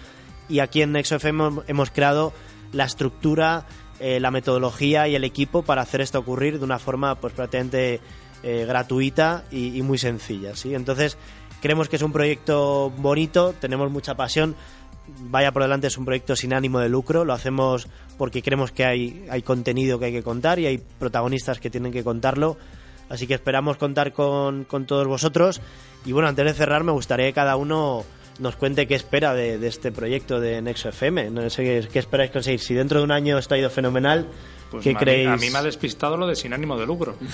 Y 0.50 0.60
aquí 0.60 0.82
en 0.82 0.92
NexoFM 0.92 1.62
hemos, 1.68 1.90
creado 1.90 2.32
la 2.72 2.84
estructura, 2.84 3.66
eh, 4.00 4.20
la 4.20 4.30
metodología 4.30 5.08
y 5.08 5.14
el 5.14 5.24
equipo 5.24 5.62
para 5.62 5.82
hacer 5.82 6.00
esto 6.00 6.18
ocurrir 6.18 6.58
de 6.58 6.64
una 6.64 6.78
forma 6.78 7.14
pues 7.14 7.32
prácticamente 7.32 8.00
eh, 8.42 8.64
gratuita 8.66 9.44
y, 9.50 9.78
y 9.78 9.82
muy 9.82 9.96
sencilla. 9.96 10.56
¿sí? 10.56 10.74
Entonces, 10.74 11.16
creemos 11.62 11.88
que 11.88 11.96
es 11.96 12.02
un 12.02 12.12
proyecto 12.12 12.90
bonito, 12.90 13.54
tenemos 13.60 13.90
mucha 13.90 14.14
pasión 14.14 14.56
vaya 15.18 15.52
por 15.52 15.62
delante 15.62 15.86
es 15.86 15.98
un 15.98 16.04
proyecto 16.04 16.36
sin 16.36 16.52
ánimo 16.52 16.78
de 16.78 16.88
lucro, 16.88 17.24
lo 17.24 17.32
hacemos 17.32 17.88
porque 18.18 18.42
creemos 18.42 18.72
que 18.72 18.84
hay, 18.84 19.26
hay 19.30 19.42
contenido 19.42 19.98
que 19.98 20.06
hay 20.06 20.12
que 20.12 20.22
contar 20.22 20.58
y 20.58 20.66
hay 20.66 20.78
protagonistas 20.78 21.60
que 21.60 21.70
tienen 21.70 21.92
que 21.92 22.04
contarlo. 22.04 22.56
Así 23.08 23.26
que 23.26 23.34
esperamos 23.34 23.76
contar 23.76 24.12
con, 24.12 24.64
con 24.64 24.86
todos 24.86 25.06
vosotros. 25.06 25.60
Y 26.04 26.12
bueno, 26.12 26.28
antes 26.28 26.44
de 26.44 26.54
cerrar, 26.54 26.84
me 26.84 26.92
gustaría 26.92 27.26
que 27.26 27.32
cada 27.32 27.56
uno 27.56 28.04
nos 28.40 28.57
cuente 28.57 28.87
qué 28.87 28.94
espera 28.94 29.35
de, 29.35 29.59
de 29.59 29.68
este 29.68 29.92
proyecto 29.92 30.40
de 30.40 30.61
Nexo 30.62 30.88
FM. 30.88 31.31
No 31.31 31.48
sé 31.50 31.62
qué, 31.62 31.88
qué 31.92 31.98
esperáis 31.98 32.31
conseguir. 32.31 32.61
Si 32.61 32.74
dentro 32.74 32.98
de 32.98 33.05
un 33.05 33.12
año 33.12 33.38
esto 33.38 33.55
ha 33.55 33.59
ido 33.59 33.70
fenomenal, 33.70 34.26
Pues 34.70 34.83
¿qué 34.83 34.94
creéis? 34.94 35.29
A 35.29 35.37
mí 35.37 35.50
me 35.50 35.59
ha 35.59 35.62
despistado 35.62 36.16
lo 36.16 36.26
de 36.26 36.35
sin 36.35 36.53
ánimo 36.53 36.76
de 36.79 36.87
lucro. 36.87 37.16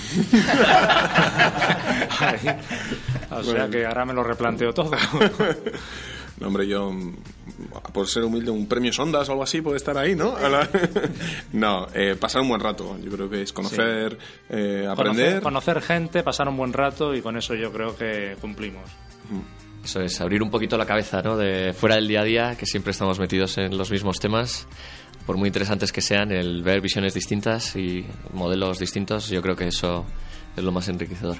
O 3.31 3.43
sea 3.43 3.67
que 3.69 3.85
ahora 3.85 4.05
me 4.05 4.13
lo 4.13 4.23
replanteo 4.23 4.73
todo. 4.73 4.91
No, 6.39 6.49
hombre, 6.49 6.67
yo, 6.67 6.91
por 7.93 8.07
ser 8.07 8.23
humilde, 8.23 8.51
un 8.51 8.67
premio 8.67 8.93
Sondas 8.93 9.27
o 9.27 9.31
algo 9.31 9.43
así 9.43 9.59
puede 9.59 9.77
estar 9.77 9.97
ahí, 9.97 10.15
¿no? 10.15 10.35
No, 11.53 11.87
eh, 11.95 12.15
pasar 12.15 12.43
un 12.43 12.49
buen 12.49 12.61
rato. 12.61 12.95
Yo 13.03 13.09
creo 13.09 13.27
que 13.27 13.41
es 13.41 13.51
conocer, 13.51 14.19
eh, 14.47 14.85
aprender. 14.87 15.41
Conocer, 15.41 15.41
conocer 15.41 15.81
gente, 15.81 16.21
pasar 16.21 16.47
un 16.47 16.55
buen 16.57 16.73
rato 16.73 17.15
y 17.15 17.23
con 17.23 17.37
eso 17.37 17.55
yo 17.55 17.71
creo 17.71 17.97
que 17.97 18.37
cumplimos. 18.39 18.87
Eso 19.87 20.01
es, 20.01 20.19
abrir 20.19 20.43
un 20.43 20.49
poquito 20.49 20.77
la 20.77 20.85
cabeza, 20.85 21.21
¿no? 21.21 21.37
De 21.37 21.71
fuera 21.71 21.95
del 21.95 22.09
día 22.09 22.19
a 22.19 22.23
día, 22.25 22.55
que 22.57 22.65
siempre 22.65 22.91
estamos 22.91 23.19
metidos 23.19 23.57
en 23.57 23.77
los 23.77 23.89
mismos 23.89 24.19
temas. 24.19 24.67
Por 25.25 25.37
muy 25.37 25.47
interesantes 25.47 25.93
que 25.93 26.01
sean, 26.01 26.29
el 26.33 26.61
ver 26.61 26.81
visiones 26.81 27.13
distintas 27.13 27.73
y 27.77 28.05
modelos 28.33 28.79
distintos, 28.79 29.29
yo 29.29 29.41
creo 29.41 29.55
que 29.55 29.67
eso 29.67 30.05
es 30.57 30.61
lo 30.61 30.73
más 30.73 30.89
enriquecedor. 30.89 31.37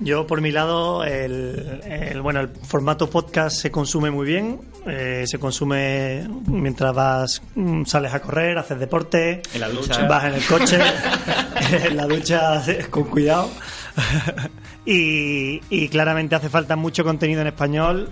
Yo, 0.00 0.26
por 0.26 0.40
mi 0.40 0.50
lado, 0.50 1.04
el, 1.04 1.80
el- 1.84 2.20
bueno, 2.20 2.40
el 2.40 2.48
formato 2.48 3.08
podcast 3.08 3.56
se 3.56 3.70
consume 3.70 4.10
muy 4.10 4.26
bien. 4.26 4.60
eh, 4.88 5.22
se 5.26 5.38
consume 5.38 6.28
mientras 6.48 6.92
vas, 6.94 7.42
mm, 7.54 7.84
sales 7.84 8.12
a 8.12 8.20
correr, 8.20 8.58
haces 8.58 8.78
deporte, 8.80 9.40
En 9.54 9.60
la 9.60 9.68
ducha. 9.68 10.04
vas 10.08 10.24
en 10.24 10.34
el 10.34 10.44
coche, 10.46 10.78
en 11.86 11.96
la 11.96 12.06
ducha 12.06 12.60
con 12.90 13.04
cuidado. 13.04 13.50
y, 14.86 15.60
y 15.70 15.88
claramente 15.88 16.34
hace 16.34 16.48
falta 16.48 16.76
mucho 16.76 17.04
contenido 17.04 17.40
en 17.40 17.46
español. 17.48 18.08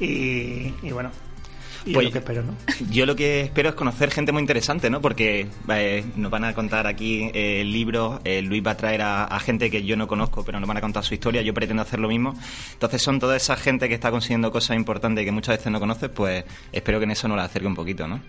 Y, 0.00 0.72
y 0.82 0.90
bueno, 0.92 1.10
y 1.84 1.90
es 1.90 1.94
Pues- 1.94 2.06
lo 2.06 2.12
que 2.12 2.18
espero, 2.18 2.42
¿no? 2.42 2.54
Yo 2.90 3.06
lo 3.06 3.14
que 3.16 3.40
espero 3.42 3.70
es 3.70 3.74
conocer 3.74 4.10
gente 4.10 4.32
muy 4.32 4.40
interesante, 4.40 4.88
¿no? 4.90 5.00
Porque 5.00 5.46
eh, 5.68 6.04
nos 6.16 6.30
van 6.30 6.44
a 6.44 6.54
contar 6.54 6.86
aquí 6.86 7.30
eh, 7.34 7.64
libros, 7.64 8.20
eh, 8.24 8.42
Luis 8.42 8.62
va 8.66 8.72
a 8.72 8.76
traer 8.76 9.02
a, 9.02 9.24
a 9.24 9.40
gente 9.40 9.70
que 9.70 9.84
yo 9.84 9.96
no 9.96 10.06
conozco, 10.08 10.44
pero 10.44 10.58
nos 10.60 10.68
van 10.68 10.76
a 10.76 10.80
contar 10.80 11.04
su 11.04 11.14
historia, 11.14 11.42
yo 11.42 11.54
pretendo 11.54 11.82
hacer 11.82 11.98
lo 12.00 12.08
mismo. 12.08 12.34
Entonces 12.72 13.02
son 13.02 13.18
toda 13.20 13.36
esa 13.36 13.56
gente 13.56 13.88
que 13.88 13.94
está 13.94 14.10
consiguiendo 14.10 14.50
cosas 14.52 14.76
importantes 14.76 15.24
que 15.24 15.32
muchas 15.32 15.58
veces 15.58 15.72
no 15.72 15.80
conoces, 15.80 16.08
pues 16.10 16.44
espero 16.72 16.98
que 16.98 17.04
en 17.04 17.10
eso 17.12 17.28
nos 17.28 17.36
la 17.36 17.44
acerque 17.44 17.66
un 17.68 17.74
poquito, 17.74 18.06
¿no? 18.08 18.20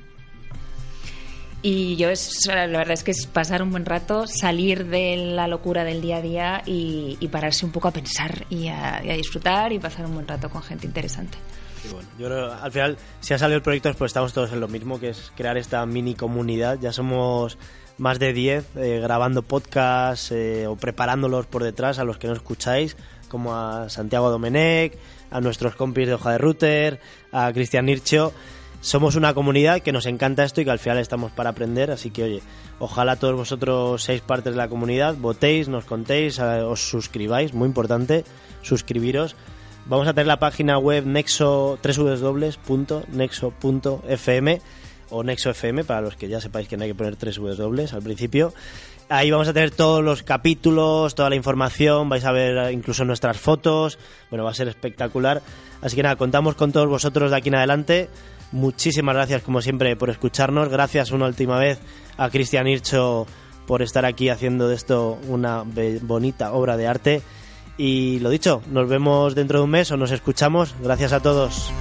Y 1.65 1.95
yo, 1.95 2.09
es, 2.09 2.45
la 2.45 2.67
verdad 2.67 2.91
es 2.91 3.03
que 3.03 3.11
es 3.11 3.25
pasar 3.25 3.63
un 3.63 3.71
buen 3.71 3.85
rato, 3.85 4.27
salir 4.27 4.85
de 4.85 5.15
la 5.15 5.47
locura 5.47 5.85
del 5.85 6.01
día 6.01 6.17
a 6.17 6.21
día 6.21 6.61
y, 6.65 7.17
y 7.21 7.27
pararse 7.29 7.65
un 7.65 7.71
poco 7.71 7.87
a 7.87 7.91
pensar 7.91 8.45
y 8.49 8.67
a, 8.67 9.01
y 9.01 9.09
a 9.09 9.13
disfrutar 9.13 9.71
y 9.71 9.79
pasar 9.79 10.05
un 10.05 10.15
buen 10.15 10.27
rato 10.27 10.49
con 10.49 10.61
gente 10.61 10.85
interesante. 10.85 11.37
Y 11.85 11.93
bueno, 11.93 12.09
yo 12.19 12.27
creo, 12.27 12.51
al 12.51 12.71
final, 12.71 12.97
si 13.21 13.33
ha 13.33 13.37
salido 13.37 13.57
el 13.57 13.63
proyecto, 13.63 13.93
pues 13.93 14.09
estamos 14.09 14.33
todos 14.33 14.51
en 14.51 14.59
lo 14.59 14.67
mismo, 14.67 14.99
que 14.99 15.09
es 15.09 15.31
crear 15.37 15.57
esta 15.57 15.85
mini 15.85 16.15
comunidad. 16.15 16.79
Ya 16.81 16.91
somos 16.91 17.57
más 17.97 18.19
de 18.19 18.33
10 18.33 18.75
eh, 18.75 18.99
grabando 19.01 19.41
podcasts 19.41 20.31
eh, 20.31 20.67
o 20.67 20.75
preparándolos 20.75 21.45
por 21.45 21.63
detrás 21.63 21.97
a 21.97 22.03
los 22.03 22.17
que 22.17 22.27
no 22.27 22.33
escucháis, 22.33 22.97
como 23.29 23.55
a 23.55 23.89
Santiago 23.89 24.29
Domenech, 24.29 24.97
a 25.31 25.39
nuestros 25.39 25.75
compis 25.75 26.07
de 26.07 26.15
Hoja 26.15 26.33
de 26.33 26.37
Router, 26.39 26.99
a 27.31 27.51
Cristian 27.53 27.85
Nircho. 27.85 28.33
Somos 28.83 29.15
una 29.15 29.33
comunidad 29.33 29.79
que 29.79 29.93
nos 29.93 30.05
encanta 30.05 30.43
esto 30.43 30.59
y 30.59 30.65
que 30.65 30.71
al 30.71 30.77
final 30.77 30.97
estamos 30.97 31.31
para 31.31 31.51
aprender, 31.51 31.89
así 31.89 32.09
que 32.09 32.23
oye, 32.23 32.41
ojalá 32.79 33.15
todos 33.15 33.33
vosotros 33.33 34.03
seáis 34.03 34.19
partes 34.19 34.51
de 34.51 34.57
la 34.57 34.67
comunidad, 34.67 35.15
votéis, 35.15 35.69
nos 35.69 35.85
contéis, 35.85 36.37
os 36.37 36.89
suscribáis, 36.89 37.53
muy 37.53 37.69
importante, 37.69 38.25
suscribiros. 38.61 39.37
Vamos 39.85 40.05
a 40.05 40.13
tener 40.13 40.27
la 40.27 40.37
página 40.37 40.77
web 40.79 41.05
nexo 41.05 41.79
www.nexo.fm 41.81 43.01
o 45.11 45.23
nexo.fm 45.23 45.85
para 45.85 46.01
los 46.01 46.17
que 46.17 46.27
ya 46.27 46.41
sepáis 46.41 46.67
que 46.67 46.75
no 46.75 46.83
hay 46.83 46.89
que 46.89 46.95
poner 46.95 47.15
tres 47.15 47.37
W 47.37 47.87
al 47.89 48.03
principio. 48.03 48.53
Ahí 49.07 49.31
vamos 49.31 49.47
a 49.47 49.53
tener 49.53 49.71
todos 49.71 50.03
los 50.03 50.23
capítulos, 50.23 51.15
toda 51.15 51.29
la 51.29 51.37
información, 51.37 52.09
vais 52.09 52.25
a 52.25 52.33
ver 52.33 52.73
incluso 52.73 53.05
nuestras 53.05 53.37
fotos. 53.37 53.97
Bueno, 54.29 54.43
va 54.43 54.51
a 54.51 54.53
ser 54.53 54.67
espectacular. 54.67 55.41
Así 55.81 55.95
que 55.95 56.03
nada, 56.03 56.17
contamos 56.17 56.55
con 56.55 56.73
todos 56.73 56.89
vosotros 56.89 57.31
de 57.31 57.37
aquí 57.37 57.47
en 57.47 57.55
adelante. 57.55 58.09
Muchísimas 58.53 59.15
gracias 59.15 59.41
como 59.41 59.61
siempre 59.61 59.95
por 59.95 60.11
escucharnos. 60.11 60.69
Gracias 60.69 61.11
una 61.11 61.25
última 61.25 61.57
vez 61.57 61.79
a 62.17 62.29
Cristian 62.29 62.67
Hircho 62.67 63.25
por 63.65 63.81
estar 63.81 64.05
aquí 64.05 64.29
haciendo 64.29 64.67
de 64.67 64.75
esto 64.75 65.17
una 65.27 65.63
bonita 66.03 66.53
obra 66.53 66.77
de 66.77 66.87
arte. 66.87 67.21
Y 67.77 68.19
lo 68.19 68.29
dicho, 68.29 68.61
nos 68.69 68.87
vemos 68.87 69.33
dentro 69.33 69.57
de 69.57 69.63
un 69.65 69.71
mes 69.71 69.91
o 69.91 69.97
nos 69.97 70.11
escuchamos. 70.11 70.75
Gracias 70.81 71.13
a 71.13 71.19
todos. 71.19 71.71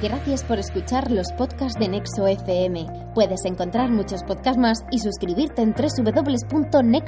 Gracias 0.00 0.42
por 0.42 0.58
escuchar 0.58 1.10
los 1.10 1.30
podcasts 1.32 1.78
de 1.78 1.86
Nexo 1.86 2.26
FM. 2.26 2.86
Puedes 3.14 3.44
encontrar 3.44 3.90
muchos 3.90 4.22
podcasts 4.22 4.58
más 4.58 4.78
y 4.90 5.00
suscribirte 5.00 5.60
en 5.60 5.74
www.nexo.fm. 5.74 7.02